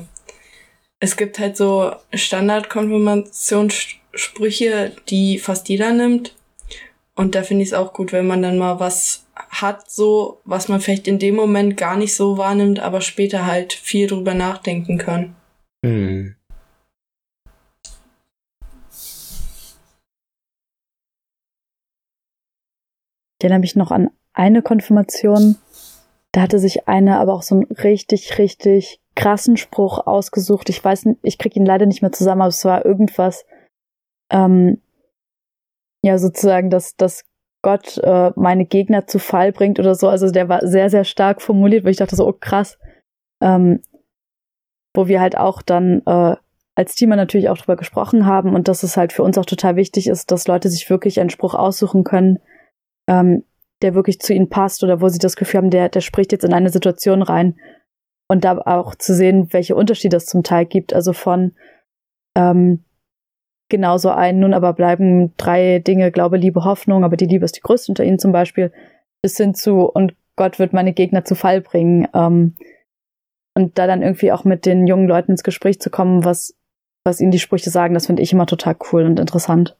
[0.98, 6.34] Es gibt halt so Standard-Konfirmationssprüche, die fast jeder nimmt.
[7.14, 10.68] Und da finde ich es auch gut, wenn man dann mal was hat, so, was
[10.68, 14.98] man vielleicht in dem Moment gar nicht so wahrnimmt, aber später halt viel drüber nachdenken
[14.98, 15.34] kann.
[15.84, 16.36] Hm.
[23.42, 25.56] Ich erinnere mich noch an eine Konfirmation.
[26.30, 30.68] Da hatte sich eine aber auch so einen richtig, richtig krassen Spruch ausgesucht.
[30.68, 33.44] Ich weiß ich kriege ihn leider nicht mehr zusammen, aber es war irgendwas,
[34.30, 34.80] ähm,
[36.04, 37.24] ja, sozusagen, dass, dass
[37.62, 40.06] Gott äh, meine Gegner zu Fall bringt oder so.
[40.06, 42.78] Also der war sehr, sehr stark formuliert, weil ich dachte so, oh krass.
[43.42, 43.82] Ähm,
[44.94, 46.36] wo wir halt auch dann äh,
[46.76, 49.74] als Teamer natürlich auch drüber gesprochen haben und dass es halt für uns auch total
[49.74, 52.38] wichtig ist, dass Leute sich wirklich einen Spruch aussuchen können,
[53.08, 53.44] ähm,
[53.82, 56.44] der wirklich zu ihnen passt oder wo sie das Gefühl haben, der, der spricht jetzt
[56.44, 57.56] in eine Situation rein.
[58.28, 60.94] Und da auch zu sehen, welche Unterschiede es zum Teil gibt.
[60.94, 61.52] Also von
[62.36, 62.84] ähm,
[63.68, 67.60] genauso ein, nun aber bleiben drei Dinge, Glaube, Liebe, Hoffnung, aber die Liebe ist die
[67.60, 68.72] größte unter ihnen zum Beispiel,
[69.22, 72.08] bis hin zu, und Gott wird meine Gegner zu Fall bringen.
[72.14, 72.56] Ähm,
[73.54, 76.54] und da dann irgendwie auch mit den jungen Leuten ins Gespräch zu kommen, was,
[77.04, 79.76] was ihnen die Sprüche sagen, das finde ich immer total cool und interessant.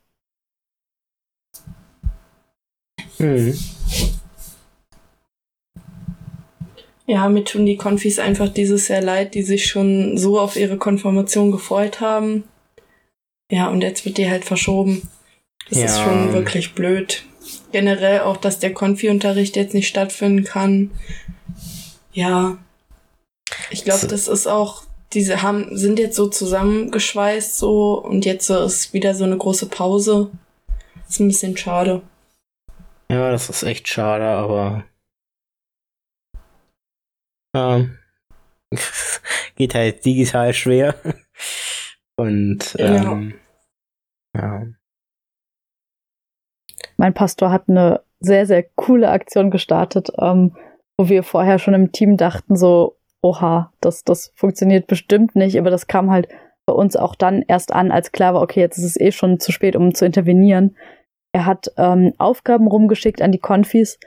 [3.22, 3.58] Mhm.
[7.06, 10.76] Ja, mir tun die Konfis einfach dieses Jahr leid, die sich schon so auf ihre
[10.76, 12.44] Konfirmation gefreut haben.
[13.50, 15.08] Ja, und jetzt wird die halt verschoben.
[15.68, 15.84] Das ja.
[15.84, 17.24] ist schon wirklich blöd.
[17.70, 20.90] Generell auch, dass der Konfi-Unterricht jetzt nicht stattfinden kann.
[22.12, 22.56] Ja.
[23.70, 28.94] Ich glaube, das ist auch, diese haben, sind jetzt so zusammengeschweißt so und jetzt ist
[28.94, 30.30] wieder so eine große Pause.
[31.08, 32.00] Ist ein bisschen schade.
[33.12, 34.84] Ja, das ist echt schade, aber.
[37.54, 37.98] Ähm,
[39.56, 40.94] geht halt digital schwer.
[42.16, 43.34] Und ähm,
[44.34, 44.40] ja.
[44.40, 44.66] ja.
[46.96, 50.56] Mein Pastor hat eine sehr, sehr coole Aktion gestartet, ähm,
[50.96, 55.68] wo wir vorher schon im Team dachten, so, oha, das, das funktioniert bestimmt nicht, aber
[55.68, 56.28] das kam halt
[56.64, 59.38] bei uns auch dann erst an, als klar war, okay, jetzt ist es eh schon
[59.38, 60.78] zu spät, um zu intervenieren.
[61.32, 63.98] Er hat ähm, Aufgaben rumgeschickt an die Konfis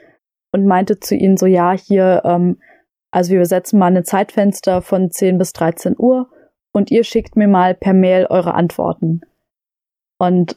[0.52, 2.60] und meinte zu ihnen so, ja, hier, ähm,
[3.10, 6.30] also wir setzen mal ein Zeitfenster von 10 bis 13 Uhr
[6.72, 9.22] und ihr schickt mir mal per Mail eure Antworten.
[10.18, 10.56] Und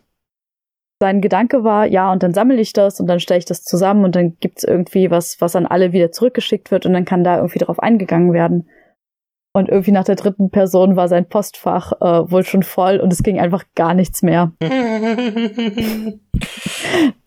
[1.01, 4.03] sein Gedanke war, ja, und dann sammle ich das und dann stelle ich das zusammen
[4.03, 7.37] und dann gibt's irgendwie was, was an alle wieder zurückgeschickt wird und dann kann da
[7.37, 8.69] irgendwie drauf eingegangen werden.
[9.51, 13.23] Und irgendwie nach der dritten Person war sein Postfach äh, wohl schon voll und es
[13.23, 14.51] ging einfach gar nichts mehr.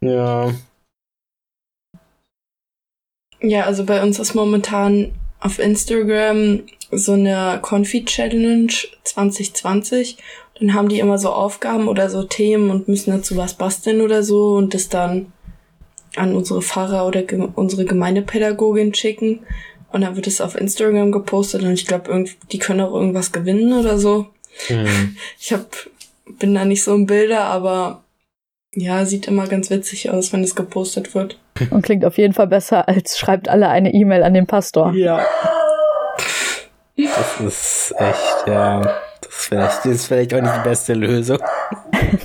[0.01, 0.53] ja.
[3.41, 6.61] Ja, also bei uns ist momentan auf Instagram
[6.93, 10.19] so eine Confi-Challenge 2020.
[10.61, 14.23] Dann haben die immer so Aufgaben oder so Themen und müssen dazu was basteln oder
[14.23, 15.33] so und das dann
[16.15, 19.41] an unsere Pfarrer oder ge unsere Gemeindepädagogin schicken.
[19.93, 23.73] Und dann wird es auf Instagram gepostet und ich glaube, die können auch irgendwas gewinnen
[23.73, 24.27] oder so.
[24.69, 25.17] Mhm.
[25.39, 25.67] Ich hab,
[26.39, 28.05] bin da nicht so im Bilder, aber
[28.75, 31.39] ja, sieht immer ganz witzig aus, wenn es gepostet wird.
[31.71, 34.93] Und klingt auf jeden Fall besser, als schreibt alle eine E-Mail an den Pastor.
[34.95, 35.27] Ja.
[36.97, 38.81] Das ist echt, ja.
[39.21, 41.39] Das ist vielleicht, das ist vielleicht auch nicht die beste Lösung.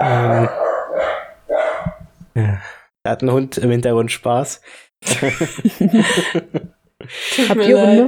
[0.00, 0.48] ähm,
[2.34, 2.60] ja.
[3.02, 4.60] Da hat ein Hund im Hintergrund Spaß.
[7.48, 8.06] Habt ihr Hunde?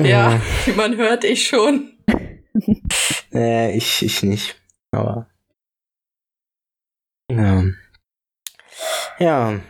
[0.00, 1.96] Ja, wie man hört, ich schon.
[3.32, 4.56] äh, ich, ich nicht.
[4.92, 5.28] Aber.
[7.30, 7.64] Ja.
[9.18, 9.60] Ja.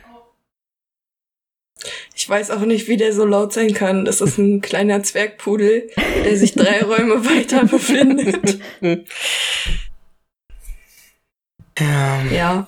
[2.15, 4.05] Ich weiß auch nicht, wie der so laut sein kann.
[4.05, 5.91] Das ist ein kleiner Zwergpudel,
[6.25, 8.61] der sich drei Räume weiter befindet.
[11.79, 12.23] Ja.
[12.33, 12.67] Ja.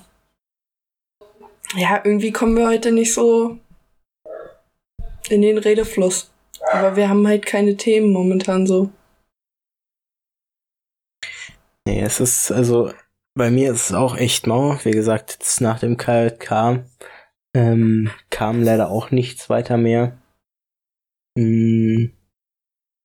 [1.77, 3.59] Ja, irgendwie kommen wir heute nicht so
[5.29, 6.31] in den Redefluss.
[6.73, 8.91] Aber wir haben halt keine Themen momentan so.
[11.87, 12.93] Nee, es ist, also,
[13.35, 14.79] bei mir ist es auch echt mau.
[14.83, 16.85] Wie gesagt, jetzt nach dem KLK
[17.55, 20.19] ähm, kam leider auch nichts weiter mehr.
[21.39, 22.13] Hm,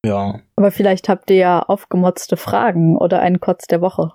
[0.05, 0.41] ja.
[0.55, 4.13] Aber vielleicht habt ihr ja aufgemotzte Fragen oder einen Kotz der Woche.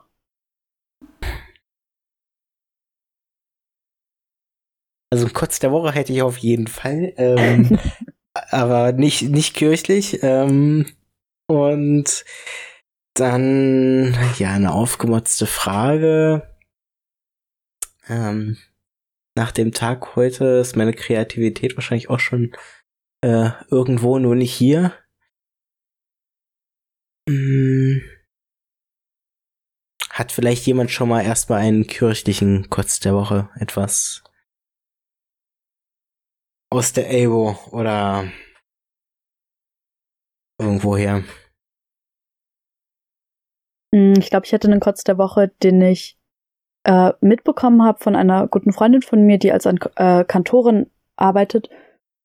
[5.10, 7.14] Also ein Kotz der Woche hätte ich auf jeden Fall.
[7.16, 7.78] Ähm,
[8.34, 10.22] aber nicht, nicht kirchlich.
[10.22, 10.86] Ähm,
[11.46, 12.24] und
[13.14, 16.54] dann, ja, eine aufgemotzte Frage.
[18.08, 18.58] Ähm,
[19.34, 22.52] nach dem Tag heute ist meine Kreativität wahrscheinlich auch schon
[23.22, 24.92] äh, irgendwo, nur nicht hier.
[27.28, 28.02] Hm.
[30.10, 34.24] Hat vielleicht jemand schon mal erstmal einen kirchlichen Kotz der Woche etwas
[36.70, 38.30] aus der Abo oder
[40.60, 41.24] irgendwoher?
[43.94, 46.18] Hm, ich glaube, ich hatte einen Kotz der Woche, den ich
[46.84, 51.70] äh, mitbekommen habe von einer guten Freundin von mir, die als An äh, Kantorin arbeitet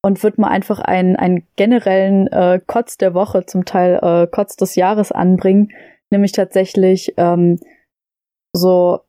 [0.04, 4.56] und würde mal einfach einen, einen generellen äh, Kotz der Woche, zum Teil äh, Kotz
[4.56, 5.72] des Jahres anbringen,
[6.12, 7.60] nämlich tatsächlich ähm,
[8.54, 9.00] so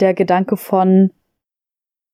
[0.00, 1.10] der Gedanke von,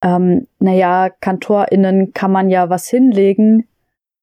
[0.03, 3.67] ähm, naja, KantorInnen kann man ja was hinlegen,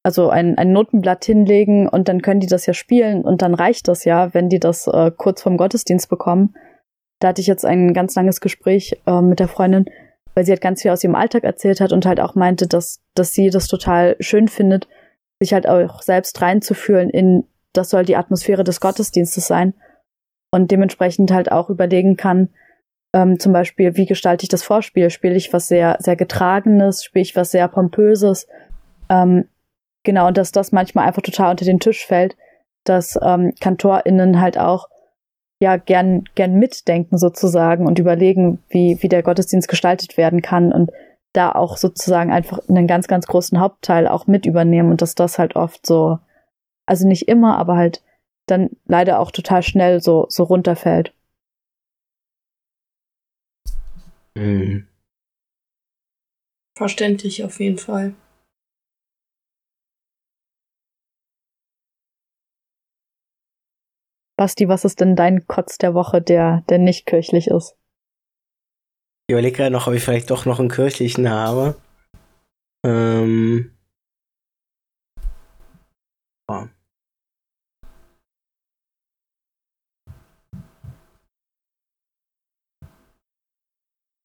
[0.03, 3.87] also ein, ein Notenblatt hinlegen und dann können die das ja spielen und dann reicht
[3.87, 6.55] das ja, wenn die das äh, kurz vorm Gottesdienst bekommen.
[7.19, 9.85] Da hatte ich jetzt ein ganz langes Gespräch äh, mit der Freundin,
[10.33, 13.01] weil sie halt ganz viel aus ihrem Alltag erzählt hat und halt auch meinte, dass,
[13.15, 14.87] dass sie das total schön findet,
[15.39, 19.73] sich halt auch selbst reinzufühlen in, das soll die Atmosphäre des Gottesdienstes sein
[20.51, 22.49] und dementsprechend halt auch überlegen kann,
[23.15, 25.09] ähm, zum Beispiel, wie gestalte ich das Vorspiel?
[25.09, 27.01] Spiele ich was sehr, sehr Getragenes?
[27.01, 28.45] Spiele ich was sehr Pompöses?
[29.07, 29.47] Ähm,
[30.03, 32.35] genau, und dass das manchmal einfach total unter den Tisch fällt,
[32.83, 34.89] dass ähm, KantorInnen halt auch
[35.61, 40.91] ja gern, gern mitdenken sozusagen und überlegen, wie, wie der Gottesdienst gestaltet werden kann und
[41.31, 45.39] da auch sozusagen einfach einen ganz, ganz großen Hauptteil auch mit übernehmen und dass das
[45.39, 46.19] halt oft so,
[46.85, 48.03] also nicht immer, aber halt
[48.45, 51.13] dann leider auch total schnell so, so runterfällt.
[54.37, 54.87] Mhm.
[56.77, 58.15] Verständlich auf jeden Fall.
[64.37, 67.77] Basti, was ist denn dein Kotz der Woche, der, der nicht kirchlich ist?
[69.27, 71.75] Ich überlege gerade noch, ob ich vielleicht doch noch einen kirchlichen habe.
[72.85, 73.74] Ähm.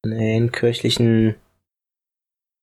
[0.03, 1.35] Nee, einen kirchlichen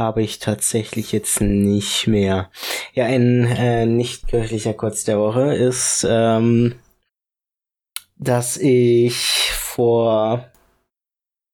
[0.00, 2.50] habe ich tatsächlich jetzt nicht mehr.
[2.94, 6.76] Ja, ein äh, nicht kirchlicher Kotz der Woche ist, ähm,
[8.16, 10.50] dass ich vor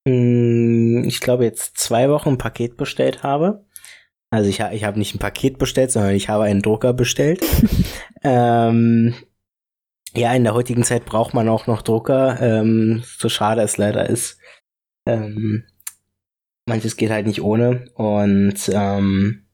[0.07, 3.65] mh, hm, ich glaube, jetzt zwei Wochen ein Paket bestellt habe.
[4.31, 7.45] Also ich, ich habe nicht ein Paket bestellt, sondern ich habe einen Drucker bestellt.
[8.25, 9.15] ähm,
[10.15, 12.41] ja, in der heutigen Zeit braucht man auch noch Drucker.
[12.41, 14.39] Ähm, so schade es leider ist.
[15.07, 15.65] Ähm,
[16.67, 17.91] manches geht halt nicht ohne.
[17.95, 19.47] Und ähm,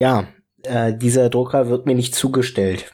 [0.00, 0.28] ja,
[0.62, 2.92] äh, dieser Drucker wird mir nicht zugestellt.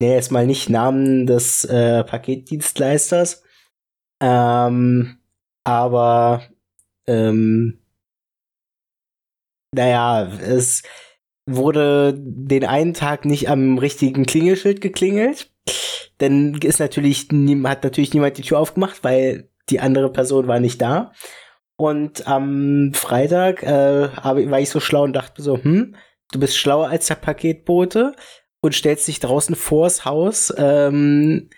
[0.00, 3.42] Nee, jetzt mal nicht Namen des äh, Paketdienstleisters.
[4.20, 5.18] Ähm,
[5.64, 6.42] aber
[7.06, 7.82] ähm,
[9.74, 10.82] naja, es
[11.48, 15.50] wurde den einen Tag nicht am richtigen Klingelschild geklingelt.
[16.18, 17.28] Dann ist natürlich,
[17.64, 21.12] hat natürlich niemand die Tür aufgemacht, weil die andere Person war nicht da.
[21.82, 25.96] Und am Freitag äh, war ich so schlau und dachte so, hm,
[26.30, 28.14] du bist schlauer als der Paketbote
[28.62, 31.50] und stellst dich draußen vors Haus, ähm,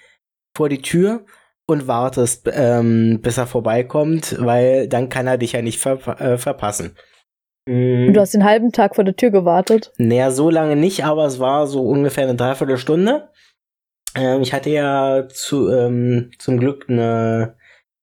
[0.57, 1.27] vor die Tür
[1.66, 6.39] und wartest, ähm, bis er vorbeikommt, weil dann kann er dich ja nicht ver äh,
[6.39, 6.97] verpassen.
[7.68, 8.14] Mhm.
[8.14, 9.93] Du hast den halben Tag vor der Tür gewartet?
[9.99, 13.29] Naja, so lange nicht, aber es war so ungefähr eine Dreiviertelstunde.
[14.16, 17.59] Ähm, ich hatte ja zu, ähm, zum Glück eine,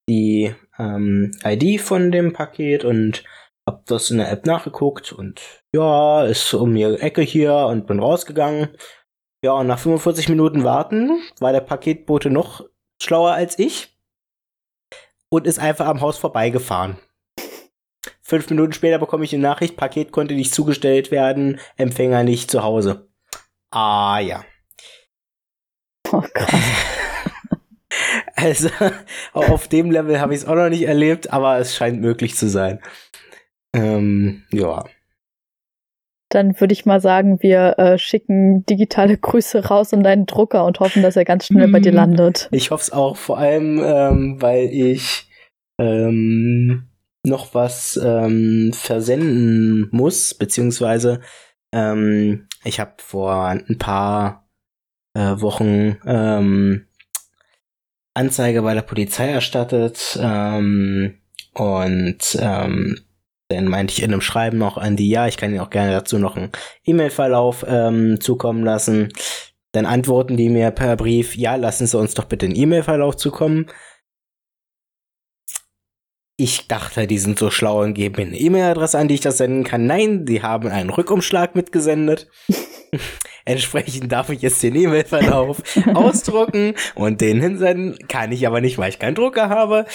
[0.08, 3.24] die ähm, ID von dem Paket und
[3.68, 5.40] hab das in der App nachgeguckt und
[5.74, 8.76] ja, ist um die Ecke hier und bin rausgegangen.
[9.44, 12.66] Ja, und nach 45 Minuten warten war der Paketbote noch
[13.02, 13.98] schlauer als ich
[15.30, 16.98] und ist einfach am Haus vorbeigefahren.
[18.22, 22.64] Fünf Minuten später bekomme ich eine Nachricht, Paket konnte nicht zugestellt werden, Empfänger nicht zu
[22.64, 23.10] Hause.
[23.72, 24.44] Ah ja.
[26.12, 26.32] Oh Gott.
[28.42, 28.70] Also,
[29.34, 32.50] auf dem Level habe ich es auch noch nicht erlebt, aber es scheint möglich zu
[32.50, 32.80] sein.
[33.76, 34.86] Ähm, ja.
[36.30, 40.80] Dann würde ich mal sagen, wir äh, schicken digitale Grüße raus an deinen Drucker und
[40.80, 41.98] hoffen, dass er ganz schnell bei dir hm.
[41.98, 42.48] landet.
[42.52, 45.28] Ich hoffe es auch, vor allem, ähm, weil ich
[45.80, 46.88] ähm,
[47.26, 51.20] noch was ähm, versenden muss, beziehungsweise
[51.74, 54.48] ähm, ich habe vor ein paar
[55.14, 56.88] äh, Wochen ähm,
[58.14, 61.18] Anzeige bei der Polizei erstattet ähm,
[61.54, 62.98] und ähm,
[63.48, 65.92] dann meinte ich in einem Schreiben noch an die, ja, ich kann Ihnen auch gerne
[65.92, 66.52] dazu noch einen
[66.86, 69.10] E-Mail-Verlauf ähm, zukommen lassen.
[69.74, 73.68] Dann antworten die mir per Brief, ja, lassen Sie uns doch bitte einen E-Mail-Verlauf zukommen.
[76.38, 79.38] Ich dachte, die sind so schlau und geben mir eine E-Mail-Adresse an, die ich das
[79.38, 79.86] senden kann.
[79.86, 82.28] Nein, die haben einen Rückumschlag mitgesendet.
[83.46, 85.62] Entsprechend darf ich jetzt den E-Mail-Verlauf
[85.94, 87.98] ausdrucken und den hinsenden.
[88.08, 89.86] Kann ich aber nicht, weil ich keinen Drucker habe.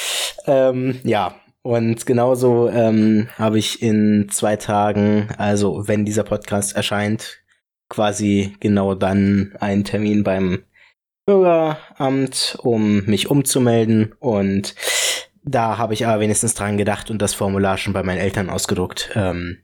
[0.47, 7.43] Ähm, ja, und genauso ähm, habe ich in zwei Tagen, also wenn dieser Podcast erscheint,
[7.89, 10.65] quasi genau dann einen Termin beim
[11.27, 14.77] Bürgeramt, um mich umzumelden und
[15.43, 19.11] da habe ich aber wenigstens dran gedacht und das Formular schon bei meinen Eltern ausgedruckt.
[19.15, 19.59] Ähm,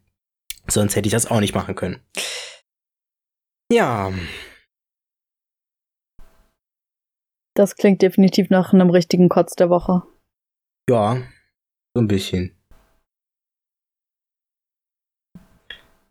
[0.69, 2.01] sonst hätte ich das auch nicht machen können.
[3.73, 4.13] Ja.
[7.55, 10.03] Das klingt definitiv nach einem richtigen Kotz der Woche.
[10.91, 11.23] Ja,
[11.95, 12.55] so ein bisschen.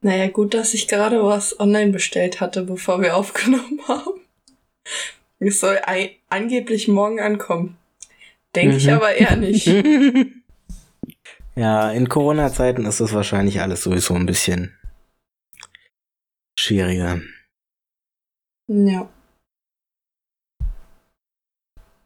[0.04, 4.22] Naja, gut, dass ich gerade was online bestellt hatte, bevor wir aufgenommen haben.
[5.38, 5.80] Es soll
[6.30, 7.78] angeblich morgen ankommen.
[8.56, 8.78] Denke mhm.
[8.80, 9.68] ich aber eher nicht.
[11.56, 14.76] ja, in Corona-Zeiten ist das wahrscheinlich alles sowieso ein bisschen
[16.60, 17.22] schwieriger.
[18.74, 19.10] Ja.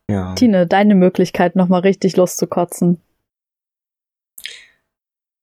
[0.09, 0.33] Ja.
[0.33, 2.99] Tine, deine Möglichkeit, nochmal richtig loszukotzen.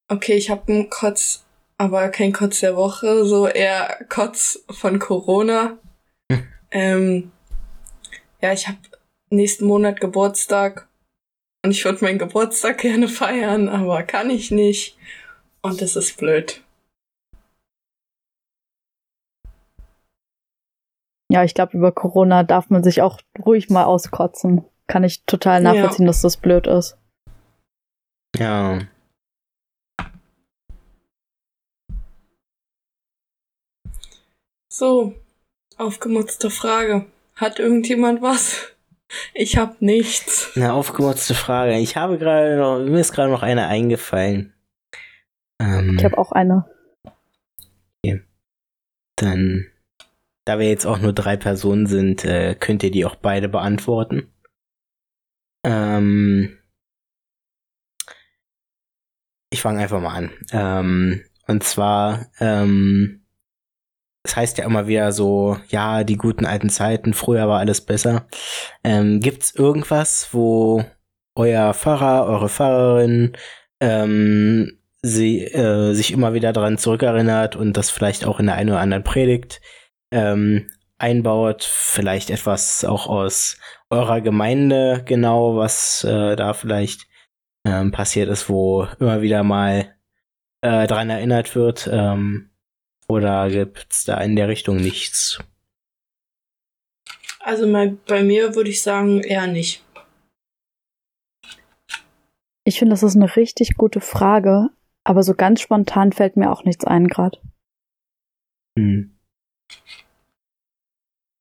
[0.09, 1.45] Okay, ich habe einen Kotz,
[1.79, 5.79] aber kein Kotz der Woche, so eher Kotz von Corona.
[6.31, 6.49] Hm.
[6.73, 7.33] ähm,
[8.41, 8.79] ja, ich habe
[9.31, 10.89] nächsten Monat Geburtstag
[11.65, 14.97] und ich würde meinen Geburtstag gerne feiern, aber kann ich nicht.
[15.61, 16.63] Und das ist blöd.
[21.33, 24.67] Ja, ich glaube, über Corona darf man sich auch ruhig mal auskotzen.
[24.87, 26.09] Kann ich total nachvollziehen, ja.
[26.09, 26.99] dass das blöd ist.
[28.37, 28.81] Ja.
[34.69, 35.15] So,
[35.79, 37.07] aufgemutzte Frage.
[37.37, 38.75] Hat irgendjemand was?
[39.33, 40.53] Ich habe nichts.
[40.55, 41.79] Eine aufgemotzte Frage.
[41.79, 44.53] Ich habe gerade noch, mir ist gerade noch eine eingefallen.
[45.59, 46.69] Ähm, ich habe auch eine.
[48.05, 48.23] Okay.
[49.17, 49.72] Dann,
[50.45, 54.33] da wir jetzt auch nur drei Personen sind, äh, könnt ihr die auch beide beantworten.
[55.65, 56.59] Ähm,
[59.51, 60.31] ich fange einfach mal an.
[60.53, 63.25] Ähm, und zwar, ähm,
[64.25, 68.27] es heißt ja immer wieder so, ja, die guten alten Zeiten, früher war alles besser.
[68.85, 70.85] Ähm, gibt's irgendwas, wo
[71.35, 73.37] euer Pfarrer, eure Pfarrerin
[73.81, 78.71] ähm, sie äh, sich immer wieder daran zurückerinnert und das vielleicht auch in der einen
[78.71, 79.61] oder anderen Predigt
[80.13, 81.65] ähm, einbaut.
[81.65, 83.59] Vielleicht etwas auch aus
[83.91, 87.09] eurer Gemeinde genau, was äh, da vielleicht
[87.67, 89.95] ähm, passiert ist, wo immer wieder mal
[90.63, 91.89] äh, dran erinnert wird.
[91.93, 92.51] Ähm,
[93.09, 95.39] oder gibt's da in der Richtung nichts?
[97.41, 99.85] Also mal, bei mir würde ich sagen, eher nicht.
[102.65, 104.71] Ich finde, das ist eine richtig gute Frage,
[105.03, 107.39] aber so ganz spontan fällt mir auch nichts ein gerade.
[108.79, 109.19] Hm.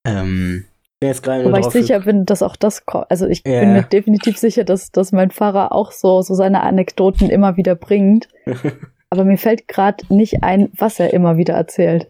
[0.06, 0.66] Ähm,
[1.00, 3.10] bin jetzt gerade Wobei ich sicher bin, dass auch das kommt.
[3.10, 3.62] Also ich Ja.
[3.62, 7.76] bin mir definitiv sicher, dass, dass mein Pfarrer auch so, so seine Anekdoten immer wieder
[7.76, 8.28] bringt.
[9.10, 12.10] Aber mir fällt gerade nicht ein, was er immer wieder erzählt.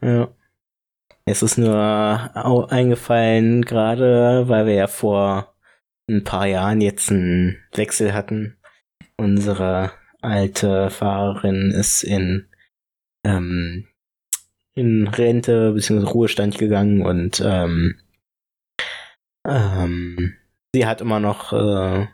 [0.00, 0.28] Ja.
[1.26, 1.76] Es ist nur
[2.70, 5.54] eingefallen, gerade weil wir ja vor
[6.08, 8.56] ein paar Jahren jetzt einen Wechsel hatten.
[9.16, 9.92] Unsere
[10.22, 12.48] alte Fahrerin ist in,
[13.24, 13.86] ähm,
[14.80, 16.04] in Rente bzw.
[16.04, 18.00] Ruhestand gegangen und ähm,
[19.46, 20.34] ähm,
[20.74, 22.06] sie hat immer noch äh,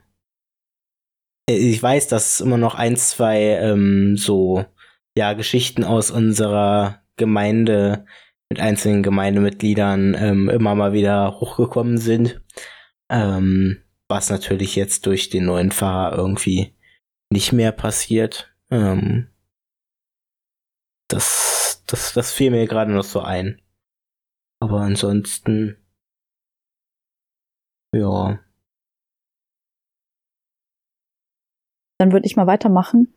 [1.49, 4.65] ich weiß, dass immer noch ein, zwei ähm, so
[5.17, 8.05] ja Geschichten aus unserer Gemeinde
[8.51, 12.41] mit einzelnen Gemeindemitgliedern ähm, immer mal wieder hochgekommen sind.
[13.11, 16.75] Ähm, was natürlich jetzt durch den neuen Pfarrer irgendwie
[17.33, 18.53] nicht mehr passiert.
[18.71, 19.29] Ähm,
[21.09, 23.61] das, das, das fiel mir gerade noch so ein.
[24.61, 25.77] Aber ansonsten,
[27.95, 28.39] ja.
[31.99, 33.15] Dann würde ich mal weitermachen.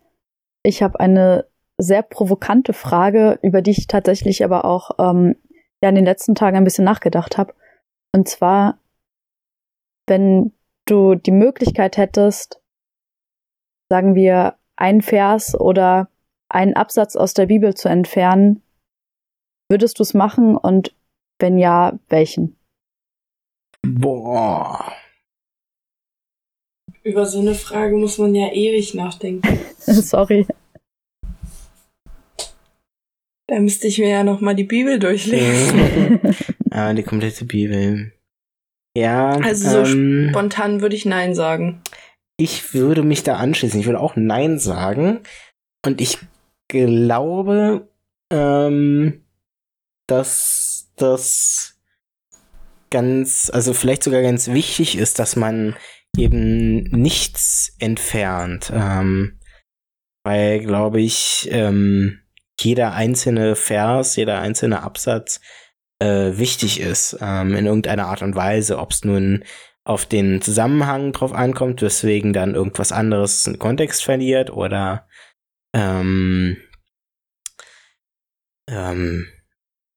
[0.63, 5.35] Ich habe eine sehr provokante Frage, über die ich tatsächlich aber auch ähm,
[5.81, 7.55] ja in den letzten Tagen ein bisschen nachgedacht habe.
[8.13, 8.79] Und zwar,
[10.07, 10.53] wenn
[10.85, 12.61] du die Möglichkeit hättest,
[13.89, 16.09] sagen wir, einen Vers oder
[16.49, 18.61] einen Absatz aus der Bibel zu entfernen,
[19.69, 20.93] würdest du es machen und
[21.39, 22.57] wenn ja, welchen?
[23.81, 24.93] Boah.
[27.03, 29.59] Über so eine Frage muss man ja ewig nachdenken.
[29.79, 30.45] Sorry.
[33.47, 36.19] Da müsste ich mir ja nochmal die Bibel durchlesen.
[36.71, 38.13] ah, die komplette Bibel.
[38.95, 41.81] Ja, Also so ähm, Spontan würde ich Nein sagen.
[42.37, 43.79] ich würde mich da anschließen.
[43.79, 45.21] Ich würde auch Nein sagen.
[45.85, 46.19] Und ich
[46.69, 47.89] glaube,
[48.31, 49.25] ähm,
[50.07, 51.75] dass das
[52.89, 55.75] ganz, also vielleicht sogar ganz wichtig ist, dass man
[56.17, 58.71] eben nichts entfernt.
[58.73, 59.39] Ähm,
[60.23, 62.21] weil, glaube ich, ähm,
[62.59, 65.39] jeder einzelne Vers, jeder einzelne Absatz
[65.99, 69.43] äh, wichtig ist, ähm, in irgendeiner Art und Weise, ob es nun
[69.83, 75.07] auf den Zusammenhang drauf ankommt, weswegen dann irgendwas anderes einen Kontext verliert oder
[75.73, 76.57] ähm,
[78.67, 79.27] ähm,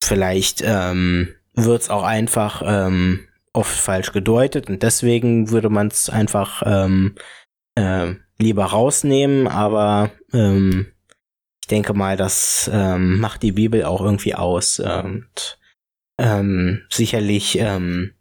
[0.02, 6.08] vielleicht ähm, wird es auch einfach ähm, oft falsch gedeutet und deswegen würde man es
[6.08, 7.14] einfach ähm,
[7.74, 10.92] äh, lieber rausnehmen, aber ähm,
[11.62, 14.80] ich denke mal, das ähm, macht die Bibel auch irgendwie aus.
[14.80, 15.58] Und
[16.18, 18.14] ähm, sicherlich ähm,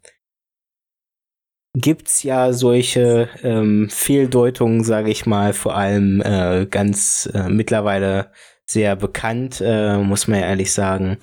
[1.73, 8.31] gibt's ja solche ähm, Fehldeutungen, sage ich mal, vor allem äh, ganz äh, mittlerweile
[8.65, 11.17] sehr bekannt, äh, muss man ja ehrlich sagen,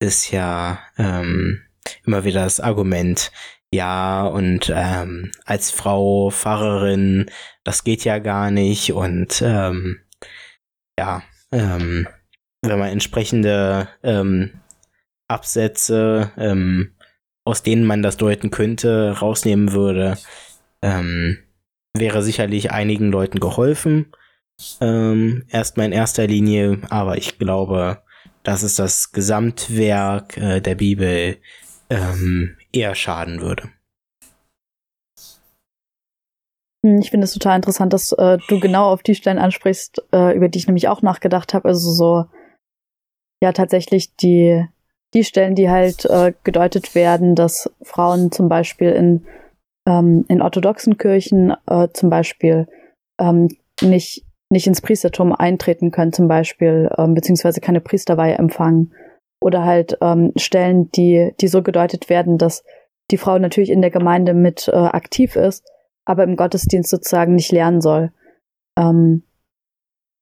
[0.00, 1.62] ist ja ähm,
[2.04, 3.30] immer wieder das Argument,
[3.74, 7.26] ja, und ähm, als Frau Pfarrerin,
[7.64, 9.98] das geht ja gar nicht und ähm,
[10.96, 12.06] ja, ähm,
[12.62, 14.60] wenn man entsprechende ähm,
[15.26, 16.93] Absätze, ähm,
[17.44, 20.18] aus denen man das deuten könnte, rausnehmen würde,
[20.82, 21.38] ähm,
[21.96, 24.12] wäre sicherlich einigen Leuten geholfen.
[24.80, 28.02] Ähm, erstmal in erster Linie, aber ich glaube,
[28.42, 31.38] dass es das Gesamtwerk äh, der Bibel
[31.90, 33.70] ähm, eher schaden würde.
[36.84, 40.36] Hm, Ich finde es total interessant, dass äh, du genau auf die Stellen ansprichst, äh,
[40.36, 41.68] über die ich nämlich auch nachgedacht habe.
[41.68, 42.26] Also so,
[43.42, 44.66] ja, tatsächlich die,
[45.14, 49.24] die Stellen, die halt äh, gedeutet werden, dass Frauen zum Beispiel in,
[49.88, 52.66] ähm, in orthodoxen Kirchen äh, zum Beispiel
[53.20, 53.48] ähm,
[53.80, 58.92] nicht, nicht ins Priestertum eintreten können, zum Beispiel, ähm, beziehungsweise keine Priesterweihe empfangen.
[59.40, 62.64] Oder halt ähm, Stellen, die, die so gedeutet werden, dass
[63.10, 65.64] die Frau natürlich in der Gemeinde mit äh, aktiv ist,
[66.04, 68.10] aber im Gottesdienst sozusagen nicht lernen soll.
[68.78, 69.22] Ähm,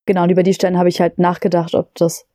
[0.07, 2.26] genau, und über die Stellen habe ich halt nachgedacht, ob das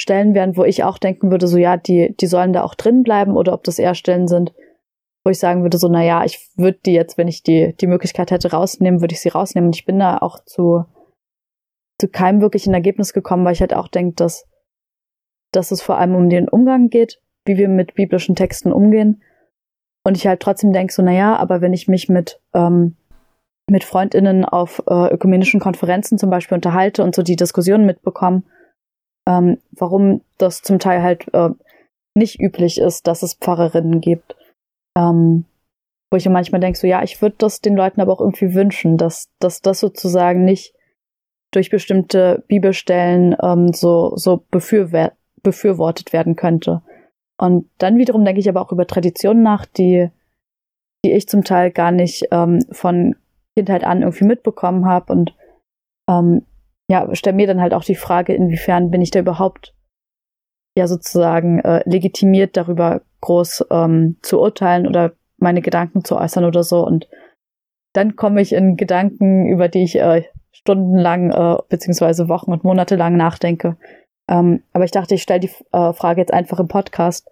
[0.00, 3.02] Stellen wären, wo ich auch denken würde, so ja, die, die sollen da auch drin
[3.02, 4.52] bleiben oder ob das eher Stellen sind,
[5.24, 7.86] wo ich sagen würde, so, na ja, ich würde die jetzt, wenn ich die, die
[7.86, 9.68] Möglichkeit hätte, rausnehmen, würde ich sie rausnehmen.
[9.68, 10.84] Und ich bin da auch zu
[12.02, 14.48] zu keinem wirklichen Ergebnis gekommen, weil ich halt auch denke, dass,
[15.52, 19.22] dass es vor allem um den Umgang geht, wie wir mit biblischen Texten umgehen.
[20.04, 22.96] Und ich halt trotzdem denke, so, naja, aber wenn ich mich mit, ähm,
[23.70, 28.42] mit FreundInnen auf äh, ökumenischen Konferenzen zum Beispiel unterhalte und so die Diskussionen mitbekomme,
[29.28, 31.50] ähm, warum das zum Teil halt äh,
[32.14, 34.36] nicht üblich ist, dass es Pfarrerinnen gibt.
[34.96, 35.44] Ähm,
[36.10, 38.98] wo ich manchmal denke, so ja, ich würde das den Leuten aber auch irgendwie wünschen,
[38.98, 40.74] dass, dass das sozusagen nicht
[41.52, 45.12] durch bestimmte Bibelstellen ähm, so, so befürwer
[45.42, 46.82] befürwortet werden könnte.
[47.36, 50.08] Und dann wiederum denke ich aber auch über Traditionen nach, die,
[51.04, 53.16] die ich zum Teil gar nicht ähm, von
[53.56, 55.34] Kindheit an irgendwie mitbekommen habe und
[56.08, 56.46] ähm,
[56.90, 59.74] ja, stelle mir dann halt auch die Frage, inwiefern bin ich da überhaupt
[60.76, 66.62] ja sozusagen äh, legitimiert, darüber groß ähm, zu urteilen oder meine Gedanken zu äußern oder
[66.62, 66.84] so.
[66.86, 67.08] Und
[67.92, 72.96] dann komme ich in Gedanken, über die ich äh, stundenlang äh, beziehungsweise Wochen und Monate
[72.96, 73.76] lang nachdenke.
[74.28, 77.28] Ähm, aber ich dachte, ich stelle die äh, Frage jetzt einfach im Podcast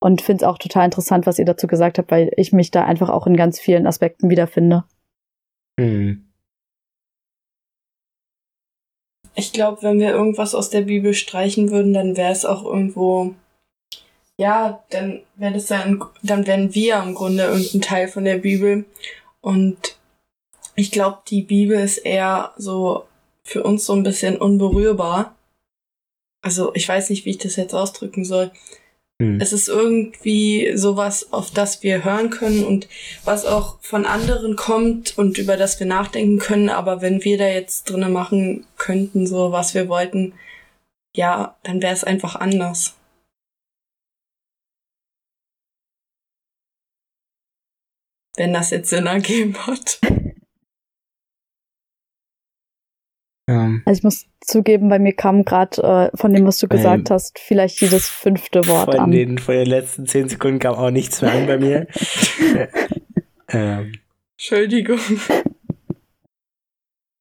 [0.00, 2.84] und finde es auch total interessant, was ihr dazu gesagt habt, weil ich mich da
[2.84, 4.84] einfach auch in ganz vielen Aspekten wiederfinde.
[5.78, 6.29] Hm.
[9.34, 13.34] Ich glaube, wenn wir irgendwas aus der Bibel streichen würden, dann wäre es auch irgendwo,
[14.36, 15.84] ja, dann wäre das ja,
[16.22, 18.84] dann wären wir im Grunde irgendein Teil von der Bibel.
[19.40, 19.96] Und
[20.74, 23.04] ich glaube, die Bibel ist eher so
[23.42, 25.34] für uns so ein bisschen unberührbar.
[26.42, 28.50] Also ich weiß nicht, wie ich das jetzt ausdrücken soll.
[29.20, 29.38] Hm.
[29.38, 32.88] Es ist irgendwie sowas, auf das wir hören können und
[33.22, 36.70] was auch von anderen kommt und über das wir nachdenken können.
[36.70, 40.32] Aber wenn wir da jetzt drinnen machen könnten, so was wir wollten,
[41.14, 42.96] ja, dann wäre es einfach anders.
[48.36, 50.00] Wenn das jetzt Sinn ergeben hat.
[53.50, 53.72] Ja.
[53.84, 57.14] Also ich muss zugeben, bei mir kam gerade äh, von dem, was du gesagt ähm,
[57.14, 59.10] hast, vielleicht dieses fünfte Wort von an.
[59.10, 61.86] Den, von den letzten zehn Sekunden kam auch nichts mehr an bei mir.
[63.48, 63.92] ähm.
[64.36, 65.00] Entschuldigung.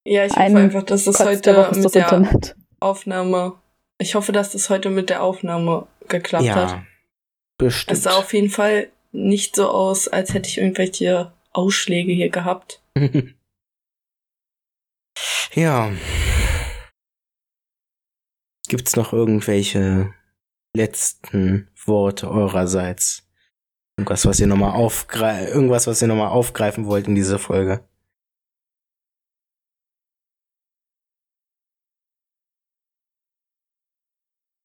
[0.05, 2.55] Ja, ich hoffe Ein einfach, dass das heute mit das der Internet.
[2.80, 3.55] Aufnahme.
[3.97, 6.82] Ich hoffe, dass das heute mit der Aufnahme geklappt ja, hat.
[7.57, 7.97] Bestimmt.
[7.97, 12.84] Es sah auf jeden Fall nicht so aus, als hätte ich irgendwelche Ausschläge hier gehabt.
[15.60, 15.91] Ja.
[18.70, 20.16] Gibt's noch irgendwelche
[20.74, 23.30] letzten Worte eurerseits?
[23.97, 27.86] Irgendwas, was ihr nochmal aufgreifen, irgendwas, was ihr nochmal aufgreifen wollt in dieser Folge?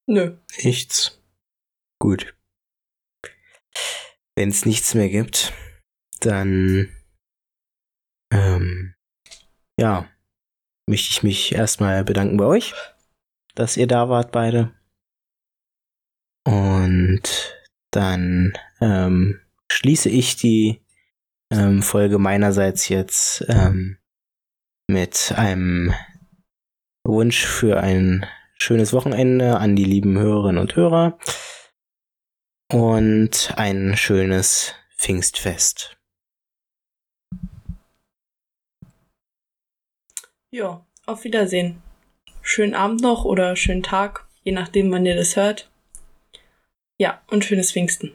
[0.07, 0.39] Nö.
[0.63, 1.21] Nichts.
[2.01, 2.37] Gut.
[4.37, 5.53] Wenn es nichts mehr gibt,
[6.21, 6.89] dann
[8.33, 8.95] ähm,
[9.77, 10.09] ja,
[10.87, 12.75] möchte ich mich erstmal bedanken bei euch,
[13.55, 14.73] dass ihr da wart beide.
[16.47, 17.57] Und
[17.91, 20.83] dann ähm, schließe ich die
[21.51, 23.99] ähm, Folge meinerseits jetzt ähm,
[24.89, 25.95] mit einem
[27.07, 28.27] Wunsch für ein
[28.59, 31.19] schönes Wochenende an die lieben Hörerinnen und Hörer
[32.73, 35.97] und ein schönes Pfingstfest.
[40.55, 41.83] Ja, auf Wiedersehen.
[42.41, 45.69] Schönen Abend noch oder schönen Tag, je nachdem, wann ihr das hört.
[46.97, 48.13] Ja, und schönes Pfingsten.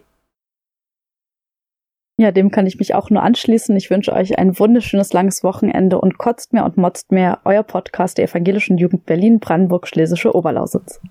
[2.18, 3.76] Ja, dem kann ich mich auch nur anschließen.
[3.76, 8.18] Ich wünsche euch ein wunderschönes langes Wochenende und kotzt mehr und motzt mehr euer Podcast
[8.18, 11.02] der Evangelischen Jugend Berlin, Brandenburg, Schlesische Oberlausitz.